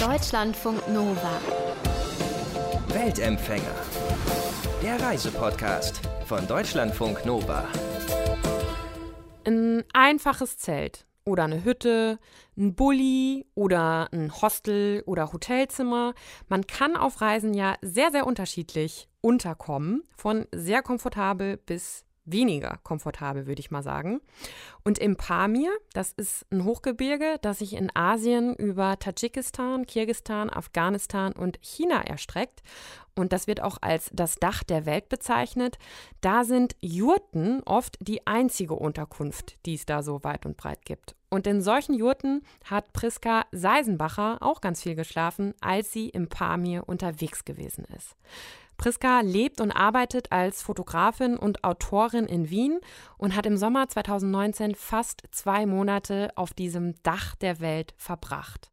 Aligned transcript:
Deutschlandfunk 0.00 0.86
Nova. 0.88 1.40
Weltempfänger. 2.88 3.74
Der 4.82 5.00
Reisepodcast 5.00 6.02
von 6.26 6.46
Deutschlandfunk 6.46 7.24
Nova. 7.24 7.64
Ein 9.46 9.84
einfaches 9.94 10.58
Zelt 10.58 11.06
oder 11.24 11.44
eine 11.44 11.64
Hütte, 11.64 12.18
ein 12.58 12.74
Bulli 12.74 13.46
oder 13.54 14.12
ein 14.12 14.30
Hostel 14.42 15.02
oder 15.06 15.32
Hotelzimmer. 15.32 16.12
Man 16.48 16.66
kann 16.66 16.94
auf 16.94 17.22
Reisen 17.22 17.54
ja 17.54 17.76
sehr, 17.80 18.10
sehr 18.10 18.26
unterschiedlich 18.26 19.08
unterkommen, 19.22 20.02
von 20.14 20.46
sehr 20.52 20.82
komfortabel 20.82 21.56
bis 21.56 22.04
weniger 22.26 22.78
komfortabel, 22.82 23.46
würde 23.46 23.60
ich 23.60 23.70
mal 23.70 23.82
sagen. 23.82 24.20
Und 24.84 24.98
im 24.98 25.16
Pamir, 25.16 25.70
das 25.92 26.12
ist 26.12 26.44
ein 26.50 26.64
Hochgebirge, 26.64 27.38
das 27.40 27.60
sich 27.60 27.74
in 27.74 27.90
Asien 27.94 28.54
über 28.54 28.98
Tadschikistan, 28.98 29.86
Kirgistan, 29.86 30.50
Afghanistan 30.50 31.32
und 31.32 31.58
China 31.62 32.02
erstreckt. 32.02 32.62
Und 33.14 33.32
das 33.32 33.46
wird 33.46 33.62
auch 33.62 33.78
als 33.80 34.10
das 34.12 34.36
Dach 34.36 34.62
der 34.62 34.84
Welt 34.84 35.08
bezeichnet. 35.08 35.78
Da 36.20 36.44
sind 36.44 36.76
Jurten 36.80 37.62
oft 37.64 37.96
die 38.00 38.26
einzige 38.26 38.74
Unterkunft, 38.74 39.56
die 39.64 39.74
es 39.74 39.86
da 39.86 40.02
so 40.02 40.22
weit 40.22 40.44
und 40.44 40.58
breit 40.58 40.84
gibt. 40.84 41.16
Und 41.30 41.46
in 41.46 41.62
solchen 41.62 41.94
Jurten 41.94 42.42
hat 42.64 42.92
Priska 42.92 43.46
Seisenbacher 43.52 44.38
auch 44.40 44.60
ganz 44.60 44.82
viel 44.82 44.94
geschlafen, 44.94 45.54
als 45.60 45.92
sie 45.92 46.10
im 46.10 46.28
Pamir 46.28 46.84
unterwegs 46.86 47.44
gewesen 47.44 47.84
ist. 47.96 48.16
Priska 48.76 49.20
lebt 49.20 49.60
und 49.60 49.72
arbeitet 49.72 50.32
als 50.32 50.62
Fotografin 50.62 51.36
und 51.36 51.64
Autorin 51.64 52.26
in 52.26 52.50
Wien 52.50 52.78
und 53.18 53.34
hat 53.34 53.46
im 53.46 53.56
Sommer 53.56 53.88
2019 53.88 54.74
fast 54.74 55.22
zwei 55.30 55.66
Monate 55.66 56.30
auf 56.36 56.52
diesem 56.52 56.94
Dach 57.02 57.34
der 57.36 57.60
Welt 57.60 57.94
verbracht. 57.96 58.70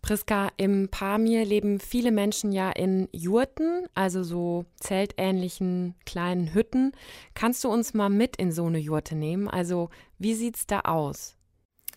Priska, 0.00 0.48
im 0.56 0.88
Pamir 0.88 1.44
leben 1.44 1.80
viele 1.80 2.12
Menschen 2.12 2.52
ja 2.52 2.70
in 2.70 3.08
Jurten, 3.12 3.86
also 3.94 4.22
so 4.22 4.64
zeltähnlichen 4.80 5.96
kleinen 6.06 6.54
Hütten. 6.54 6.92
Kannst 7.34 7.64
du 7.64 7.68
uns 7.68 7.94
mal 7.94 8.08
mit 8.08 8.36
in 8.36 8.52
so 8.52 8.66
eine 8.66 8.78
Jurte 8.78 9.16
nehmen? 9.16 9.48
Also, 9.48 9.90
wie 10.18 10.34
sieht's 10.34 10.66
da 10.66 10.80
aus? 10.80 11.36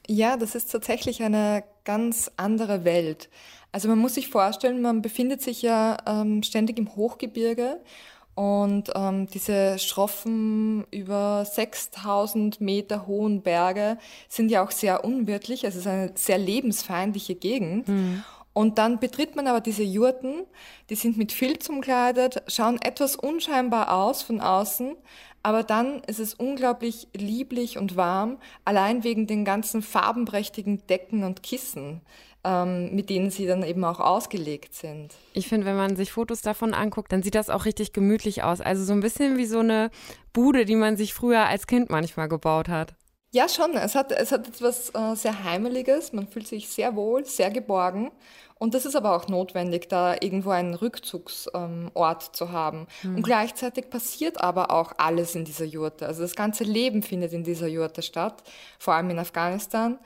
Ja, 0.08 0.36
das 0.36 0.56
ist 0.56 0.72
tatsächlich 0.72 1.22
eine 1.22 1.64
ganz 1.84 2.32
andere 2.38 2.84
Welt. 2.84 3.30
Also 3.72 3.88
man 3.88 4.00
muss 4.00 4.16
sich 4.16 4.30
vorstellen, 4.30 4.82
man 4.82 5.02
befindet 5.02 5.42
sich 5.42 5.62
ja 5.62 5.98
ähm, 6.06 6.44
ständig 6.44 6.78
im 6.78 6.96
Hochgebirge 6.96 7.80
und 8.36 8.92
ähm, 8.96 9.28
diese 9.28 9.78
schroffen, 9.78 10.86
über 10.92 11.46
6000 11.46 12.62
Meter 12.62 13.06
hohen 13.06 13.42
Berge 13.42 13.98
sind 14.30 14.50
ja 14.50 14.64
auch 14.64 14.72
sehr 14.72 15.04
unwirtlich. 15.04 15.66
Also 15.66 15.80
es 15.80 15.86
ist 15.86 15.92
eine 15.92 16.12
sehr 16.16 16.38
lebensfeindliche 16.38 17.36
Gegend. 17.36 17.88
Mhm. 17.88 18.24
Und 18.54 18.78
dann 18.78 19.00
betritt 19.00 19.36
man 19.36 19.48
aber 19.48 19.62
diese 19.62 19.84
Jurten, 19.84 20.44
die 20.90 20.96
sind 20.96 21.18
mit 21.18 21.32
Filz 21.32 21.70
umkleidet, 21.70 22.44
schauen 22.48 22.82
etwas 22.82 23.16
unscheinbar 23.16 23.94
aus 23.94 24.24
von 24.24 24.42
außen, 24.42 24.96
aber 25.44 25.64
dann 25.64 26.02
ist 26.04 26.20
es 26.20 26.34
unglaublich 26.34 27.08
lieblich 27.14 27.78
und 27.78 27.96
warm, 27.96 28.38
allein 28.66 29.04
wegen 29.04 29.26
den 29.26 29.46
ganzen 29.46 29.82
farbenprächtigen 29.82 30.86
Decken 30.88 31.24
und 31.24 31.44
Kissen, 31.44 32.02
ähm, 32.44 32.96
mit 32.96 33.10
denen 33.10 33.30
sie 33.30 33.46
dann 33.46 33.64
eben 33.64 33.84
auch 33.84 34.00
ausgelegt 34.00 34.74
sind. 34.74 35.14
Ich 35.34 35.48
finde, 35.48 35.68
wenn 35.68 35.76
man 35.76 35.96
sich 35.96 36.12
Fotos 36.12 36.42
davon 36.42 36.74
anguckt, 36.74 37.12
dann 37.12 37.24
sieht 37.24 37.36
das 37.36 37.50
auch 37.50 37.66
richtig 37.66 37.94
gemütlich 37.94 38.44
aus. 38.44 38.62
Also 38.62 38.84
so 38.84 38.94
ein 38.94 39.02
bisschen 39.02 39.38
wie 39.38 39.46
so 39.46 39.60
eine 39.60 39.92
Bude, 40.34 40.66
die 40.66 40.76
man 40.76 40.98
sich 40.98 41.14
früher 41.14 41.46
als 41.46 41.68
Kind 41.68 41.90
manchmal 41.90 42.28
gebaut 42.28 42.68
hat. 42.68 42.96
Ja, 43.34 43.48
schon. 43.48 43.76
Es 43.76 43.96
hat, 43.96 44.12
es 44.12 44.32
hat 44.32 44.48
etwas 44.48 44.90
äh, 44.90 45.16
sehr 45.16 45.44
Heimeliges. 45.44 46.12
Man 46.12 46.28
fühlt 46.28 46.48
sich 46.48 46.68
sehr 46.68 46.96
wohl, 46.96 47.26
sehr 47.26 47.50
geborgen. 47.50 48.12
Und 48.60 48.74
das 48.74 48.86
ist 48.86 48.96
aber 48.96 49.16
auch 49.16 49.28
notwendig, 49.28 49.88
da 49.90 50.16
irgendwo 50.20 50.52
einen 50.52 50.74
Rückzugsort 50.74 51.54
ähm, 51.56 52.34
zu 52.34 52.52
haben. 52.52 52.88
Mhm. 53.02 53.16
Und 53.16 53.24
gleichzeitig 53.24 53.90
passiert 53.90 54.42
aber 54.42 54.70
auch 54.70 54.94
alles 54.98 55.34
in 55.34 55.46
dieser 55.46 55.66
Jurte. 55.66 56.06
Also 56.06 56.22
das 56.22 56.36
ganze 56.36 56.64
Leben 56.64 57.02
findet 57.02 57.34
in 57.34 57.44
dieser 57.44 57.68
Jurte 57.68 58.02
statt, 58.02 58.44
vor 58.78 58.94
allem 58.94 59.10
in 59.10 59.18
Afghanistan. 59.18 59.98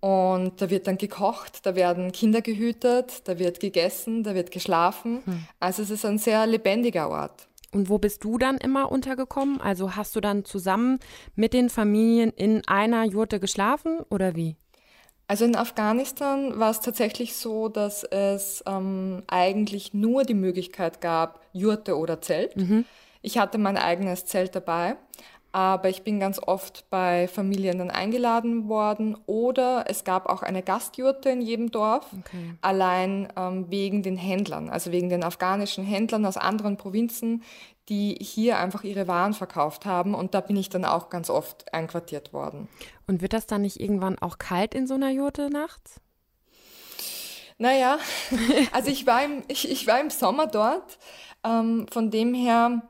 Und 0.00 0.62
da 0.62 0.70
wird 0.70 0.86
dann 0.86 0.96
gekocht, 0.96 1.66
da 1.66 1.74
werden 1.74 2.12
Kinder 2.12 2.40
gehütet, 2.40 3.26
da 3.28 3.38
wird 3.38 3.58
gegessen, 3.58 4.22
da 4.22 4.34
wird 4.34 4.50
geschlafen. 4.50 5.22
Mhm. 5.26 5.46
Also 5.58 5.82
es 5.82 5.90
ist 5.90 6.04
ein 6.04 6.18
sehr 6.18 6.46
lebendiger 6.46 7.10
Ort. 7.10 7.48
Und 7.72 7.88
wo 7.88 7.98
bist 7.98 8.24
du 8.24 8.38
dann 8.38 8.56
immer 8.56 8.90
untergekommen? 8.90 9.60
Also 9.60 9.96
hast 9.96 10.16
du 10.16 10.20
dann 10.20 10.44
zusammen 10.44 11.00
mit 11.34 11.52
den 11.52 11.68
Familien 11.68 12.30
in 12.30 12.66
einer 12.66 13.04
Jurte 13.04 13.40
geschlafen 13.40 14.00
oder 14.08 14.36
wie? 14.36 14.56
Also 15.26 15.44
in 15.44 15.56
Afghanistan 15.56 16.58
war 16.58 16.70
es 16.70 16.80
tatsächlich 16.80 17.36
so, 17.36 17.68
dass 17.68 18.02
es 18.04 18.64
ähm, 18.66 19.22
eigentlich 19.26 19.92
nur 19.92 20.24
die 20.24 20.34
Möglichkeit 20.34 21.02
gab, 21.02 21.44
Jurte 21.52 21.98
oder 21.98 22.22
Zelt. 22.22 22.56
Mhm. 22.56 22.86
Ich 23.20 23.36
hatte 23.36 23.58
mein 23.58 23.76
eigenes 23.76 24.24
Zelt 24.24 24.54
dabei, 24.54 24.96
aber 25.52 25.88
ich 25.88 26.02
bin 26.02 26.20
ganz 26.20 26.38
oft 26.38 26.88
bei 26.90 27.26
Familien 27.26 27.78
dann 27.78 27.90
eingeladen 27.90 28.68
worden 28.68 29.16
oder 29.26 29.84
es 29.88 30.04
gab 30.04 30.26
auch 30.26 30.42
eine 30.42 30.62
Gastjurte 30.62 31.30
in 31.30 31.40
jedem 31.40 31.70
Dorf, 31.70 32.06
okay. 32.18 32.54
allein 32.60 33.32
ähm, 33.36 33.70
wegen 33.70 34.02
den 34.02 34.16
Händlern, 34.16 34.68
also 34.68 34.92
wegen 34.92 35.08
den 35.08 35.24
afghanischen 35.24 35.84
Händlern 35.84 36.26
aus 36.26 36.36
anderen 36.36 36.76
Provinzen, 36.76 37.42
die 37.88 38.18
hier 38.20 38.58
einfach 38.58 38.84
ihre 38.84 39.08
Waren 39.08 39.32
verkauft 39.32 39.86
haben. 39.86 40.14
Und 40.14 40.34
da 40.34 40.40
bin 40.40 40.56
ich 40.56 40.68
dann 40.68 40.84
auch 40.84 41.08
ganz 41.08 41.30
oft 41.30 41.72
einquartiert 41.72 42.32
worden. 42.32 42.68
Und 43.06 43.22
wird 43.22 43.32
das 43.32 43.46
dann 43.46 43.62
nicht 43.62 43.80
irgendwann 43.80 44.18
auch 44.18 44.38
kalt 44.38 44.74
in 44.74 44.86
so 44.86 44.94
einer 44.94 45.10
Jurte 45.10 45.48
nachts? 45.50 46.00
Naja, 47.56 47.98
also 48.72 48.90
ich 48.90 49.06
war 49.06 49.24
im, 49.24 49.42
ich, 49.48 49.70
ich 49.70 49.86
war 49.86 50.00
im 50.00 50.10
Sommer 50.10 50.46
dort. 50.46 50.98
Ähm, 51.44 51.86
von 51.90 52.10
dem 52.10 52.34
her 52.34 52.82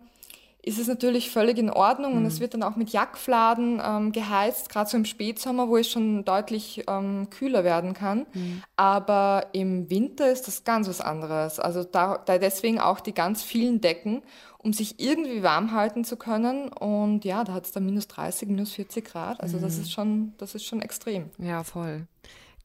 ist 0.62 0.78
es 0.78 0.88
natürlich 0.88 1.30
völlig 1.30 1.56
in 1.56 1.70
Ordnung 1.70 2.12
mhm. 2.12 2.18
und 2.18 2.26
es 2.26 2.36
mhm. 2.36 2.40
wird 2.40 2.54
dann 2.54 2.62
auch 2.62 2.76
mit 2.76 2.90
Jackfladen 2.90 3.80
ähm, 3.84 4.12
geheizt, 4.12 4.68
gerade 4.68 4.90
so 4.90 4.96
im 4.96 5.04
Spätsommer, 5.04 5.68
wo 5.68 5.76
es 5.76 5.88
schon 5.88 6.24
deutlich 6.24 6.84
ähm, 6.88 7.28
kühler 7.30 7.64
werden 7.64 7.94
kann. 7.94 8.26
Mhm. 8.34 8.62
Aber 8.76 9.46
im 9.52 9.88
Winter 9.88 10.30
ist 10.30 10.48
das 10.48 10.64
ganz 10.64 10.88
was 10.88 11.00
anderes. 11.00 11.60
Also 11.60 11.84
da, 11.84 12.18
da 12.18 12.38
deswegen 12.38 12.80
auch 12.80 13.00
die 13.00 13.14
ganz 13.14 13.42
vielen 13.42 13.80
Decken 13.80 14.22
um 14.58 14.72
sich 14.72 14.98
irgendwie 14.98 15.42
warm 15.42 15.72
halten 15.72 16.04
zu 16.04 16.16
können. 16.16 16.68
Und 16.68 17.24
ja, 17.24 17.44
da 17.44 17.54
hat 17.54 17.64
es 17.64 17.72
dann 17.72 17.86
minus 17.86 18.08
30, 18.08 18.48
minus 18.48 18.72
40 18.72 19.04
Grad. 19.04 19.40
Also 19.40 19.56
mhm. 19.56 19.62
das 19.62 19.78
ist 19.78 19.92
schon, 19.92 20.34
das 20.36 20.54
ist 20.54 20.64
schon 20.64 20.82
extrem. 20.82 21.30
Ja, 21.38 21.62
voll. 21.62 22.06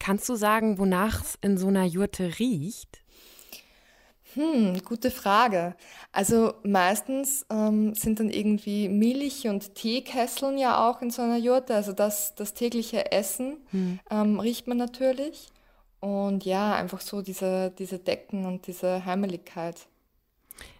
Kannst 0.00 0.28
du 0.28 0.34
sagen, 0.34 0.78
wonach 0.78 1.22
es 1.22 1.38
in 1.40 1.56
so 1.56 1.68
einer 1.68 1.84
Jurte 1.84 2.38
riecht? 2.38 3.03
Hm, 4.34 4.82
gute 4.84 5.10
Frage. 5.10 5.76
Also 6.12 6.54
meistens 6.64 7.46
ähm, 7.50 7.94
sind 7.94 8.20
dann 8.20 8.30
irgendwie 8.30 8.88
Milch- 8.88 9.46
und 9.46 9.74
Teekesseln 9.74 10.58
ja 10.58 10.88
auch 10.88 11.02
in 11.02 11.10
so 11.10 11.22
einer 11.22 11.36
Jurte. 11.36 11.74
Also 11.74 11.92
das, 11.92 12.34
das 12.34 12.54
tägliche 12.54 13.12
Essen 13.12 13.58
hm. 13.70 14.00
ähm, 14.10 14.40
riecht 14.40 14.66
man 14.66 14.76
natürlich. 14.76 15.48
Und 16.00 16.44
ja, 16.44 16.74
einfach 16.74 17.00
so 17.00 17.22
diese, 17.22 17.70
diese 17.78 17.98
Decken 17.98 18.44
und 18.44 18.66
diese 18.66 19.06
Heimeligkeit. 19.06 19.86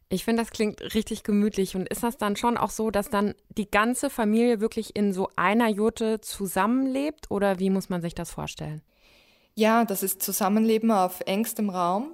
Ich 0.08 0.24
finde, 0.24 0.42
das 0.42 0.50
klingt 0.50 0.80
richtig 0.94 1.22
gemütlich. 1.22 1.76
Und 1.76 1.88
ist 1.88 2.02
das 2.02 2.16
dann 2.16 2.36
schon 2.36 2.56
auch 2.56 2.70
so, 2.70 2.90
dass 2.90 3.08
dann 3.08 3.34
die 3.48 3.70
ganze 3.70 4.10
Familie 4.10 4.60
wirklich 4.60 4.94
in 4.94 5.12
so 5.12 5.28
einer 5.36 5.68
Jurte 5.68 6.20
zusammenlebt? 6.20 7.30
Oder 7.30 7.58
wie 7.58 7.70
muss 7.70 7.88
man 7.88 8.02
sich 8.02 8.14
das 8.14 8.30
vorstellen? 8.30 8.82
Ja, 9.54 9.84
das 9.84 10.02
ist 10.02 10.22
Zusammenleben 10.22 10.90
auf 10.90 11.20
engstem 11.26 11.70
Raum. 11.70 12.12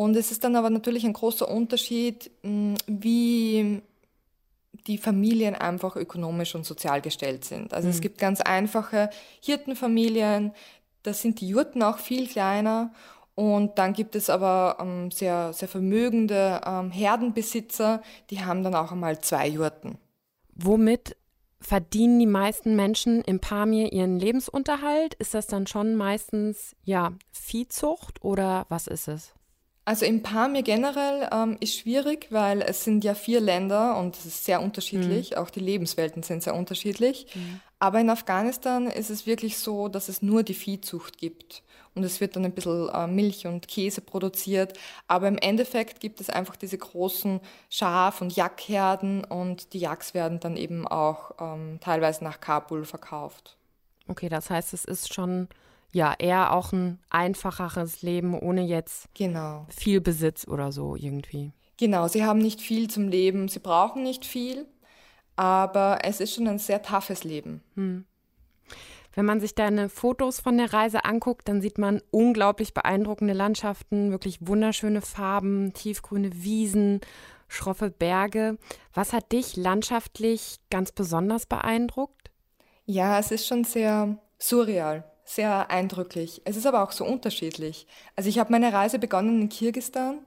Und 0.00 0.16
es 0.16 0.30
ist 0.30 0.44
dann 0.44 0.56
aber 0.56 0.70
natürlich 0.70 1.04
ein 1.04 1.12
großer 1.12 1.46
Unterschied, 1.46 2.30
hm, 2.40 2.74
wie 2.86 3.82
die 4.86 4.96
Familien 4.96 5.54
einfach 5.54 5.94
ökonomisch 5.94 6.54
und 6.54 6.64
sozial 6.64 7.02
gestellt 7.02 7.44
sind. 7.44 7.74
Also 7.74 7.86
mhm. 7.86 7.92
es 7.92 8.00
gibt 8.00 8.16
ganz 8.16 8.40
einfache 8.40 9.10
Hirtenfamilien, 9.42 10.52
da 11.02 11.12
sind 11.12 11.42
die 11.42 11.48
Jurten 11.48 11.82
auch 11.82 11.98
viel 11.98 12.26
kleiner 12.26 12.94
und 13.34 13.78
dann 13.78 13.92
gibt 13.92 14.16
es 14.16 14.30
aber 14.30 14.78
ähm, 14.80 15.10
sehr, 15.10 15.52
sehr 15.52 15.68
vermögende 15.68 16.62
ähm, 16.64 16.90
Herdenbesitzer, 16.90 18.00
die 18.30 18.42
haben 18.42 18.62
dann 18.62 18.74
auch 18.74 18.92
einmal 18.92 19.18
zwei 19.18 19.48
Jurten. 19.48 19.98
Womit 20.54 21.14
verdienen 21.60 22.18
die 22.18 22.24
meisten 22.24 22.74
Menschen 22.74 23.20
im 23.20 23.38
Pamir 23.38 23.92
ihren 23.92 24.18
Lebensunterhalt? 24.18 25.12
Ist 25.16 25.34
das 25.34 25.46
dann 25.46 25.66
schon 25.66 25.94
meistens 25.94 26.74
ja 26.84 27.12
Viehzucht 27.32 28.24
oder 28.24 28.64
was 28.70 28.86
ist 28.86 29.06
es? 29.06 29.34
Also 29.84 30.04
im 30.04 30.22
Pamir 30.22 30.62
generell 30.62 31.28
ähm, 31.32 31.56
ist 31.60 31.76
schwierig, 31.76 32.28
weil 32.30 32.62
es 32.62 32.84
sind 32.84 33.02
ja 33.02 33.14
vier 33.14 33.40
Länder 33.40 33.98
und 33.98 34.16
es 34.16 34.26
ist 34.26 34.44
sehr 34.44 34.62
unterschiedlich. 34.62 35.32
Mhm. 35.32 35.36
Auch 35.38 35.50
die 35.50 35.60
Lebenswelten 35.60 36.22
sind 36.22 36.42
sehr 36.42 36.54
unterschiedlich. 36.54 37.26
Mhm. 37.34 37.60
Aber 37.78 37.98
in 38.00 38.10
Afghanistan 38.10 38.86
ist 38.86 39.10
es 39.10 39.26
wirklich 39.26 39.58
so, 39.58 39.88
dass 39.88 40.08
es 40.08 40.22
nur 40.22 40.42
die 40.42 40.54
Viehzucht 40.54 41.18
gibt 41.18 41.62
und 41.94 42.04
es 42.04 42.20
wird 42.20 42.36
dann 42.36 42.44
ein 42.44 42.52
bisschen 42.52 42.88
äh, 42.88 43.06
Milch 43.06 43.46
und 43.46 43.66
Käse 43.66 44.00
produziert. 44.00 44.78
Aber 45.08 45.28
im 45.28 45.38
Endeffekt 45.38 46.00
gibt 46.00 46.20
es 46.20 46.30
einfach 46.30 46.56
diese 46.56 46.78
großen 46.78 47.40
Schaf- 47.68 48.20
und 48.20 48.34
Jackherden 48.34 49.24
und 49.24 49.72
die 49.72 49.80
Jacks 49.80 50.14
werden 50.14 50.40
dann 50.40 50.56
eben 50.56 50.86
auch 50.86 51.32
ähm, 51.40 51.78
teilweise 51.80 52.22
nach 52.22 52.40
Kabul 52.40 52.84
verkauft. 52.84 53.56
Okay, 54.08 54.28
das 54.28 54.50
heißt, 54.50 54.72
es 54.72 54.84
ist 54.84 55.12
schon 55.12 55.48
ja 55.92 56.14
eher 56.18 56.52
auch 56.52 56.72
ein 56.72 56.98
einfacheres 57.10 58.02
Leben 58.02 58.38
ohne 58.38 58.62
jetzt 58.62 59.08
Genau. 59.14 59.66
viel 59.68 60.00
Besitz 60.00 60.46
oder 60.46 60.72
so 60.72 60.96
irgendwie. 60.96 61.52
Genau, 61.76 62.08
sie 62.08 62.24
haben 62.24 62.38
nicht 62.40 62.60
viel 62.60 62.88
zum 62.88 63.08
Leben, 63.08 63.48
sie 63.48 63.58
brauchen 63.58 64.02
nicht 64.02 64.24
viel, 64.24 64.66
aber 65.36 66.00
es 66.04 66.20
ist 66.20 66.34
schon 66.34 66.46
ein 66.46 66.58
sehr 66.58 66.82
toughes 66.82 67.24
Leben. 67.24 67.62
Wenn 69.14 69.24
man 69.24 69.40
sich 69.40 69.54
deine 69.54 69.88
Fotos 69.88 70.40
von 70.40 70.58
der 70.58 70.72
Reise 70.72 71.04
anguckt, 71.04 71.48
dann 71.48 71.60
sieht 71.60 71.78
man 71.78 72.02
unglaublich 72.10 72.74
beeindruckende 72.74 73.32
Landschaften, 73.32 74.10
wirklich 74.10 74.46
wunderschöne 74.46 75.00
Farben, 75.00 75.72
tiefgrüne 75.72 76.30
Wiesen, 76.42 77.00
schroffe 77.48 77.90
Berge. 77.90 78.58
Was 78.94 79.12
hat 79.12 79.32
dich 79.32 79.56
landschaftlich 79.56 80.58
ganz 80.70 80.92
besonders 80.92 81.46
beeindruckt? 81.46 82.30
Ja, 82.84 83.18
es 83.18 83.30
ist 83.30 83.46
schon 83.46 83.64
sehr 83.64 84.18
surreal, 84.38 85.09
sehr 85.34 85.70
eindrücklich. 85.70 86.42
Es 86.44 86.56
ist 86.56 86.66
aber 86.66 86.82
auch 86.82 86.92
so 86.92 87.04
unterschiedlich. 87.04 87.86
Also 88.16 88.28
ich 88.28 88.38
habe 88.38 88.52
meine 88.52 88.72
Reise 88.72 88.98
begonnen 88.98 89.42
in 89.42 89.48
Kirgisistan 89.48 90.18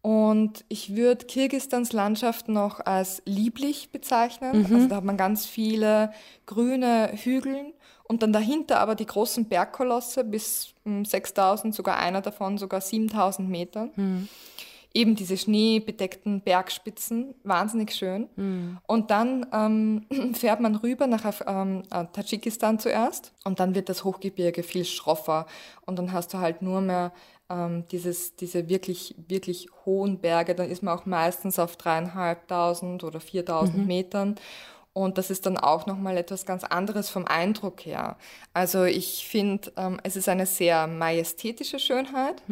und 0.00 0.64
ich 0.68 0.96
würde 0.96 1.26
Kirgisistans 1.26 1.92
Landschaft 1.92 2.48
noch 2.48 2.80
als 2.80 3.20
lieblich 3.24 3.90
bezeichnen. 3.90 4.64
Also 4.74 4.88
da 4.88 4.96
hat 4.96 5.04
man 5.04 5.16
ganz 5.16 5.44
viele 5.44 6.12
grüne 6.46 7.10
Hügel 7.14 7.74
und 8.04 8.22
dann 8.22 8.32
dahinter 8.32 8.80
aber 8.80 8.94
die 8.94 9.06
großen 9.06 9.44
Bergkolosse 9.46 10.24
bis 10.24 10.74
hm, 10.84 11.04
6000, 11.04 11.74
sogar 11.74 11.98
einer 11.98 12.22
davon 12.22 12.56
sogar 12.56 12.80
7000 12.80 13.48
Metern. 13.48 13.90
Eben 14.98 15.14
diese 15.14 15.36
schneebedeckten 15.36 16.40
Bergspitzen, 16.40 17.34
wahnsinnig 17.44 17.92
schön. 17.94 18.28
Und 18.86 19.10
dann 19.10 19.46
ähm, 19.52 20.06
fährt 20.34 20.60
man 20.60 20.74
rüber 20.76 21.06
nach 21.06 21.24
Af- 21.24 21.44
ähm, 21.46 21.82
äh, 21.90 22.04
Tadschikistan 22.12 22.78
zuerst 22.78 23.32
und 23.44 23.60
dann 23.60 23.74
wird 23.74 23.88
das 23.88 24.02
Hochgebirge 24.04 24.62
viel 24.62 24.84
schroffer 24.84 25.46
und 25.86 25.98
dann 25.98 26.12
hast 26.12 26.34
du 26.34 26.38
halt 26.38 26.62
nur 26.62 26.80
mehr 26.80 27.12
ähm, 27.50 27.84
dieses, 27.92 28.34
diese 28.36 28.68
wirklich, 28.68 29.14
wirklich 29.28 29.68
hohen 29.86 30.18
Berge. 30.18 30.54
Dann 30.54 30.68
ist 30.68 30.82
man 30.82 30.98
auch 30.98 31.06
meistens 31.06 31.58
auf 31.58 31.76
dreieinhalbtausend 31.76 33.04
oder 33.04 33.20
4000 33.20 33.76
Metern. 33.86 34.34
Und 34.92 35.16
das 35.16 35.30
ist 35.30 35.46
dann 35.46 35.56
auch 35.56 35.86
nochmal 35.86 36.16
etwas 36.16 36.44
ganz 36.44 36.64
anderes 36.64 37.08
vom 37.08 37.24
Eindruck 37.26 37.86
her. 37.86 38.16
Also 38.52 38.82
ich 38.84 39.26
finde, 39.28 39.70
ähm, 39.76 40.00
es 40.02 40.16
ist 40.16 40.28
eine 40.28 40.44
sehr 40.46 40.86
majestätische 40.88 41.78
Schönheit, 41.78 42.42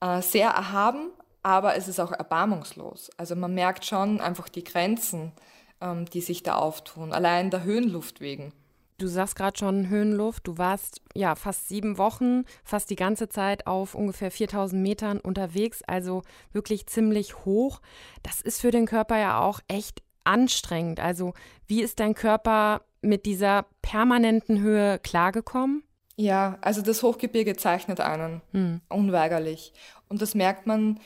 äh, 0.00 0.22
sehr 0.22 0.50
erhaben, 0.50 1.10
aber 1.42 1.76
es 1.76 1.88
ist 1.88 2.00
auch 2.00 2.12
erbarmungslos. 2.12 3.10
Also 3.16 3.34
man 3.36 3.54
merkt 3.54 3.84
schon 3.84 4.20
einfach 4.20 4.48
die 4.48 4.64
Grenzen, 4.64 5.32
ähm, 5.80 6.06
die 6.06 6.20
sich 6.20 6.42
da 6.42 6.56
auftun, 6.56 7.12
allein 7.12 7.50
der 7.50 7.64
Höhenluft 7.64 8.20
wegen. 8.20 8.52
Du 8.98 9.08
sagst 9.08 9.34
gerade 9.34 9.58
schon 9.58 9.88
Höhenluft. 9.88 10.46
Du 10.46 10.58
warst 10.58 11.00
ja 11.12 11.34
fast 11.34 11.68
sieben 11.68 11.98
Wochen, 11.98 12.44
fast 12.62 12.88
die 12.88 12.96
ganze 12.96 13.28
Zeit 13.28 13.66
auf 13.66 13.96
ungefähr 13.96 14.30
4000 14.30 14.80
Metern 14.80 15.18
unterwegs, 15.18 15.82
also 15.88 16.22
wirklich 16.52 16.86
ziemlich 16.86 17.44
hoch. 17.44 17.80
Das 18.22 18.40
ist 18.40 18.60
für 18.60 18.70
den 18.70 18.86
Körper 18.86 19.18
ja 19.18 19.40
auch 19.40 19.58
echt 19.66 20.02
anstrengend. 20.22 21.00
Also, 21.00 21.34
wie 21.66 21.82
ist 21.82 21.98
dein 21.98 22.14
Körper 22.14 22.82
mit 23.00 23.26
dieser 23.26 23.66
permanenten 23.82 24.60
Höhe 24.60 25.00
klargekommen? 25.00 25.82
Ja, 26.14 26.58
also 26.60 26.80
das 26.80 27.02
Hochgebirge 27.02 27.56
zeichnet 27.56 27.98
einen, 28.00 28.82
unweigerlich. 28.88 29.72
Und 30.08 30.22
das 30.22 30.36
merkt 30.36 30.66
man, 30.66 31.00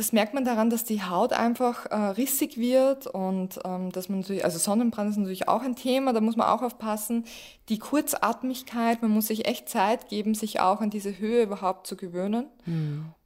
das 0.00 0.12
merkt 0.12 0.32
man 0.32 0.46
daran, 0.46 0.70
dass 0.70 0.84
die 0.84 1.02
Haut 1.02 1.34
einfach 1.34 1.84
äh, 1.84 1.94
rissig 1.94 2.56
wird 2.56 3.06
und 3.06 3.60
ähm, 3.66 3.92
dass 3.92 4.08
man 4.08 4.20
natürlich, 4.20 4.46
also 4.46 4.56
Sonnenbrand 4.56 5.10
ist 5.10 5.18
natürlich 5.18 5.46
auch 5.46 5.60
ein 5.60 5.76
Thema, 5.76 6.14
da 6.14 6.22
muss 6.22 6.36
man 6.36 6.48
auch 6.48 6.62
aufpassen. 6.62 7.26
Die 7.68 7.78
Kurzatmigkeit, 7.78 9.02
man 9.02 9.10
muss 9.10 9.26
sich 9.26 9.46
echt 9.46 9.68
Zeit 9.68 10.08
geben, 10.08 10.34
sich 10.34 10.58
auch 10.58 10.80
an 10.80 10.88
diese 10.88 11.18
Höhe 11.18 11.42
überhaupt 11.42 11.86
zu 11.86 11.96
gewöhnen. 11.96 12.46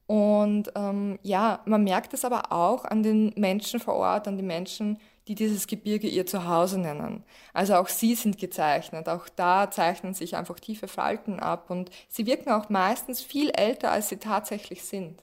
Und 0.09 0.73
ähm, 0.75 1.21
ja, 1.23 1.61
man 1.65 1.85
merkt 1.85 2.13
es 2.13 2.25
aber 2.25 2.51
auch 2.51 2.85
an 2.85 3.05
den 3.05 3.33
Menschen 3.37 3.79
vor 3.79 3.95
Ort, 3.95 4.27
an 4.27 4.37
die 4.37 4.43
Menschen, 4.43 4.99
die 5.29 5.37
dieses 5.37 5.69
Gebirge 5.69 6.09
ihr 6.09 6.27
Zuhause 6.27 6.81
nennen. 6.81 7.23
Also 7.53 7.77
auch 7.77 7.87
sie 7.87 8.17
sind 8.17 8.37
gezeichnet, 8.37 9.09
auch 9.09 9.29
da 9.37 9.71
zeichnen 9.71 10.13
sich 10.13 10.35
einfach 10.35 10.59
tiefe 10.59 10.89
Falten 10.89 11.39
ab 11.39 11.71
und 11.71 11.93
sie 12.09 12.27
wirken 12.27 12.51
auch 12.51 12.69
meistens 12.69 13.21
viel 13.21 13.51
älter, 13.51 13.93
als 13.93 14.09
sie 14.09 14.17
tatsächlich 14.17 14.83
sind. 14.83 15.23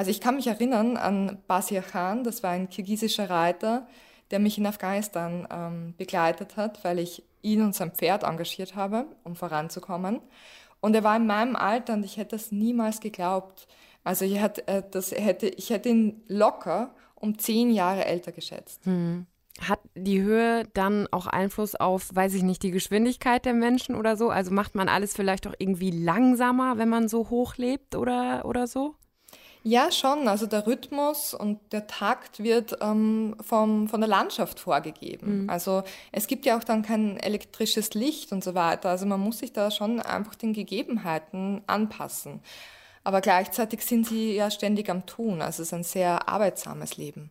Also 0.00 0.10
ich 0.10 0.22
kann 0.22 0.36
mich 0.36 0.46
erinnern 0.46 0.96
an 0.96 1.36
Basir 1.46 1.82
Khan, 1.82 2.24
das 2.24 2.42
war 2.42 2.52
ein 2.52 2.70
kirgisischer 2.70 3.28
Reiter, 3.28 3.86
der 4.30 4.38
mich 4.38 4.56
in 4.56 4.64
Afghanistan 4.64 5.46
ähm, 5.50 5.94
begleitet 5.98 6.56
hat, 6.56 6.82
weil 6.84 6.98
ich 6.98 7.22
ihn 7.42 7.60
und 7.60 7.74
sein 7.74 7.92
Pferd 7.92 8.22
engagiert 8.22 8.76
habe, 8.76 9.04
um 9.24 9.36
voranzukommen. 9.36 10.20
Und 10.80 10.94
er 10.94 11.04
war 11.04 11.16
in 11.16 11.26
meinem 11.26 11.54
Alter 11.54 11.92
und 11.92 12.04
ich 12.06 12.16
hätte 12.16 12.34
das 12.34 12.50
niemals 12.50 13.00
geglaubt. 13.00 13.68
Also 14.02 14.24
ich 14.24 14.40
hätte, 14.40 14.66
äh, 14.68 14.82
das 14.90 15.12
hätte, 15.12 15.48
ich 15.48 15.68
hätte 15.68 15.90
ihn 15.90 16.22
locker 16.28 16.94
um 17.14 17.38
zehn 17.38 17.70
Jahre 17.70 18.06
älter 18.06 18.32
geschätzt. 18.32 18.86
Hat 19.60 19.80
die 19.94 20.22
Höhe 20.22 20.64
dann 20.72 21.08
auch 21.10 21.26
Einfluss 21.26 21.74
auf, 21.74 22.08
weiß 22.14 22.32
ich 22.32 22.42
nicht, 22.42 22.62
die 22.62 22.70
Geschwindigkeit 22.70 23.44
der 23.44 23.52
Menschen 23.52 23.94
oder 23.94 24.16
so? 24.16 24.30
Also 24.30 24.50
macht 24.50 24.74
man 24.74 24.88
alles 24.88 25.12
vielleicht 25.12 25.46
auch 25.46 25.54
irgendwie 25.58 25.90
langsamer, 25.90 26.78
wenn 26.78 26.88
man 26.88 27.06
so 27.06 27.28
hoch 27.28 27.58
lebt 27.58 27.94
oder, 27.96 28.46
oder 28.46 28.66
so? 28.66 28.94
Ja, 29.62 29.92
schon. 29.92 30.26
Also 30.26 30.46
der 30.46 30.66
Rhythmus 30.66 31.34
und 31.34 31.58
der 31.72 31.86
Takt 31.86 32.42
wird 32.42 32.78
ähm, 32.80 33.36
vom, 33.40 33.88
von 33.88 34.00
der 34.00 34.08
Landschaft 34.08 34.58
vorgegeben. 34.58 35.50
Also 35.50 35.82
es 36.12 36.26
gibt 36.26 36.46
ja 36.46 36.56
auch 36.56 36.64
dann 36.64 36.82
kein 36.82 37.18
elektrisches 37.18 37.94
Licht 37.94 38.32
und 38.32 38.42
so 38.42 38.54
weiter. 38.54 38.88
Also 38.88 39.04
man 39.06 39.20
muss 39.20 39.38
sich 39.38 39.52
da 39.52 39.70
schon 39.70 40.00
einfach 40.00 40.34
den 40.34 40.54
Gegebenheiten 40.54 41.62
anpassen. 41.66 42.40
Aber 43.04 43.20
gleichzeitig 43.20 43.84
sind 43.84 44.06
sie 44.06 44.34
ja 44.34 44.50
ständig 44.50 44.88
am 44.90 45.06
Tun. 45.06 45.42
Also 45.42 45.62
es 45.62 45.68
ist 45.68 45.74
ein 45.74 45.84
sehr 45.84 46.28
arbeitsames 46.28 46.96
Leben. 46.96 47.30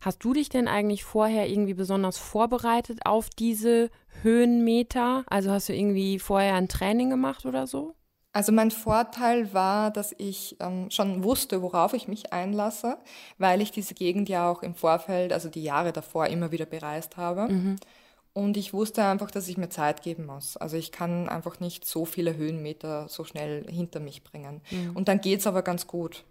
Hast 0.00 0.24
du 0.24 0.32
dich 0.32 0.48
denn 0.48 0.66
eigentlich 0.66 1.04
vorher 1.04 1.48
irgendwie 1.48 1.74
besonders 1.74 2.16
vorbereitet 2.16 3.00
auf 3.04 3.28
diese 3.30 3.90
Höhenmeter? 4.22 5.24
Also 5.28 5.50
hast 5.50 5.68
du 5.68 5.74
irgendwie 5.74 6.18
vorher 6.18 6.54
ein 6.54 6.68
Training 6.68 7.10
gemacht 7.10 7.44
oder 7.44 7.66
so? 7.66 7.94
Also 8.32 8.52
mein 8.52 8.70
Vorteil 8.70 9.52
war, 9.52 9.90
dass 9.90 10.14
ich 10.16 10.56
ähm, 10.60 10.88
schon 10.90 11.24
wusste, 11.24 11.62
worauf 11.62 11.94
ich 11.94 12.06
mich 12.06 12.32
einlasse, 12.32 12.96
weil 13.38 13.60
ich 13.60 13.72
diese 13.72 13.94
Gegend 13.94 14.28
ja 14.28 14.48
auch 14.48 14.62
im 14.62 14.74
Vorfeld, 14.76 15.32
also 15.32 15.48
die 15.48 15.64
Jahre 15.64 15.92
davor, 15.92 16.26
immer 16.26 16.52
wieder 16.52 16.66
bereist 16.66 17.16
habe. 17.16 17.48
Und 18.32 18.56
ich 18.56 18.72
wusste 18.72 19.02
einfach, 19.04 19.32
dass 19.32 19.48
ich 19.48 19.56
mir 19.56 19.68
Zeit 19.70 20.02
geben 20.02 20.26
muss. 20.26 20.56
Also 20.56 20.76
ich 20.76 20.92
kann 20.92 21.28
einfach 21.28 21.58
nicht 21.58 21.84
so 21.84 22.04
viele 22.04 22.36
Höhenmeter 22.36 23.08
so 23.08 23.24
schnell 23.24 23.66
hinter 23.68 23.98
mich 23.98 24.22
bringen. 24.22 24.60
Und 24.94 25.08
dann 25.08 25.20
geht's 25.20 25.48
aber 25.48 25.62
ganz 25.62 25.88
gut. 25.88 26.24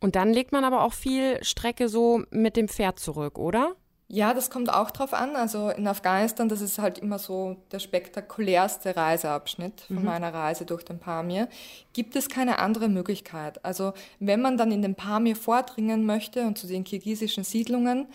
Und 0.00 0.16
dann 0.16 0.32
legt 0.32 0.50
man 0.52 0.64
aber 0.64 0.82
auch 0.82 0.94
viel 0.94 1.38
Strecke 1.44 1.90
so 1.90 2.22
mit 2.30 2.56
dem 2.56 2.68
Pferd 2.68 2.98
zurück, 2.98 3.38
oder? 3.38 3.76
Ja, 4.14 4.34
das 4.34 4.50
kommt 4.50 4.70
auch 4.70 4.90
drauf 4.90 5.14
an. 5.14 5.36
Also 5.36 5.70
in 5.70 5.88
Afghanistan, 5.88 6.46
das 6.46 6.60
ist 6.60 6.78
halt 6.78 6.98
immer 6.98 7.18
so 7.18 7.56
der 7.70 7.78
spektakulärste 7.78 8.94
Reiseabschnitt 8.94 9.80
von 9.86 10.04
meiner 10.04 10.34
Reise 10.34 10.66
durch 10.66 10.84
den 10.84 10.98
Pamir. 10.98 11.48
Gibt 11.94 12.14
es 12.14 12.28
keine 12.28 12.58
andere 12.58 12.90
Möglichkeit? 12.90 13.64
Also 13.64 13.94
wenn 14.20 14.42
man 14.42 14.58
dann 14.58 14.70
in 14.70 14.82
den 14.82 14.94
Pamir 14.94 15.34
vordringen 15.34 16.04
möchte 16.04 16.42
und 16.42 16.58
zu 16.58 16.66
den 16.66 16.84
kirgisischen 16.84 17.42
Siedlungen, 17.42 18.06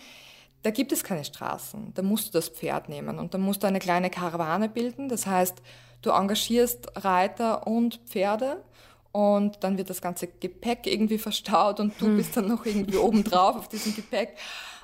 da 0.62 0.70
gibt 0.70 0.92
es 0.92 1.02
keine 1.02 1.24
Straßen. 1.24 1.94
Da 1.94 2.02
musst 2.02 2.28
du 2.28 2.32
das 2.38 2.48
Pferd 2.48 2.88
nehmen 2.88 3.18
und 3.18 3.34
dann 3.34 3.40
musst 3.40 3.64
du 3.64 3.66
eine 3.66 3.80
kleine 3.80 4.08
Karawane 4.08 4.68
bilden. 4.68 5.08
Das 5.08 5.26
heißt, 5.26 5.60
du 6.02 6.10
engagierst 6.10 6.92
Reiter 6.94 7.66
und 7.66 7.96
Pferde 8.06 8.62
und 9.10 9.64
dann 9.64 9.76
wird 9.76 9.90
das 9.90 10.00
ganze 10.00 10.28
Gepäck 10.28 10.86
irgendwie 10.86 11.18
verstaut 11.28 11.80
und 11.80 12.00
du 12.00 12.14
bist 12.14 12.36
dann 12.36 12.46
noch 12.46 12.64
irgendwie 12.64 12.98
obendrauf 12.98 13.56
auf 13.56 13.68
diesem 13.68 13.96
Gepäck 13.96 14.36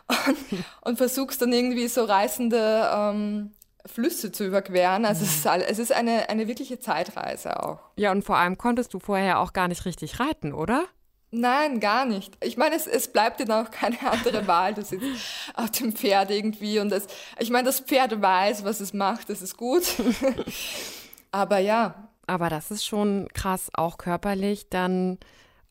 und, 0.08 0.64
und 0.82 0.96
versuchst 0.96 1.40
dann 1.42 1.52
irgendwie 1.52 1.88
so 1.88 2.04
reißende 2.04 2.90
ähm, 2.94 3.52
Flüsse 3.86 4.32
zu 4.32 4.44
überqueren. 4.46 5.04
Also 5.04 5.24
es 5.24 5.36
ist, 5.36 5.46
all- 5.46 5.62
es 5.62 5.78
ist 5.78 5.92
eine, 5.92 6.28
eine 6.28 6.46
wirkliche 6.48 6.78
Zeitreise 6.78 7.62
auch. 7.62 7.78
Ja, 7.96 8.12
und 8.12 8.24
vor 8.24 8.36
allem 8.36 8.56
konntest 8.58 8.94
du 8.94 8.98
vorher 8.98 9.40
auch 9.40 9.52
gar 9.52 9.68
nicht 9.68 9.84
richtig 9.84 10.20
reiten, 10.20 10.52
oder? 10.52 10.84
Nein, 11.36 11.80
gar 11.80 12.04
nicht. 12.04 12.36
Ich 12.44 12.56
meine, 12.56 12.76
es, 12.76 12.86
es 12.86 13.08
bleibt 13.12 13.40
dir 13.40 13.44
dann 13.44 13.66
auch 13.66 13.70
keine 13.72 13.98
andere 14.08 14.46
Wahl. 14.46 14.72
Du 14.74 14.82
sitzt 14.82 15.04
auf 15.54 15.70
dem 15.72 15.92
Pferd 15.92 16.30
irgendwie 16.30 16.78
und 16.78 16.90
das, 16.90 17.06
ich 17.40 17.50
meine, 17.50 17.64
das 17.66 17.80
Pferd 17.80 18.22
weiß, 18.22 18.64
was 18.64 18.80
es 18.80 18.92
macht, 18.92 19.28
das 19.30 19.42
ist 19.42 19.56
gut. 19.56 19.82
Aber 21.32 21.58
ja, 21.58 22.08
Aber 22.26 22.48
das 22.48 22.70
ist 22.70 22.86
schon 22.86 23.28
krass, 23.34 23.68
auch 23.74 23.98
körperlich, 23.98 24.68
dann 24.70 25.18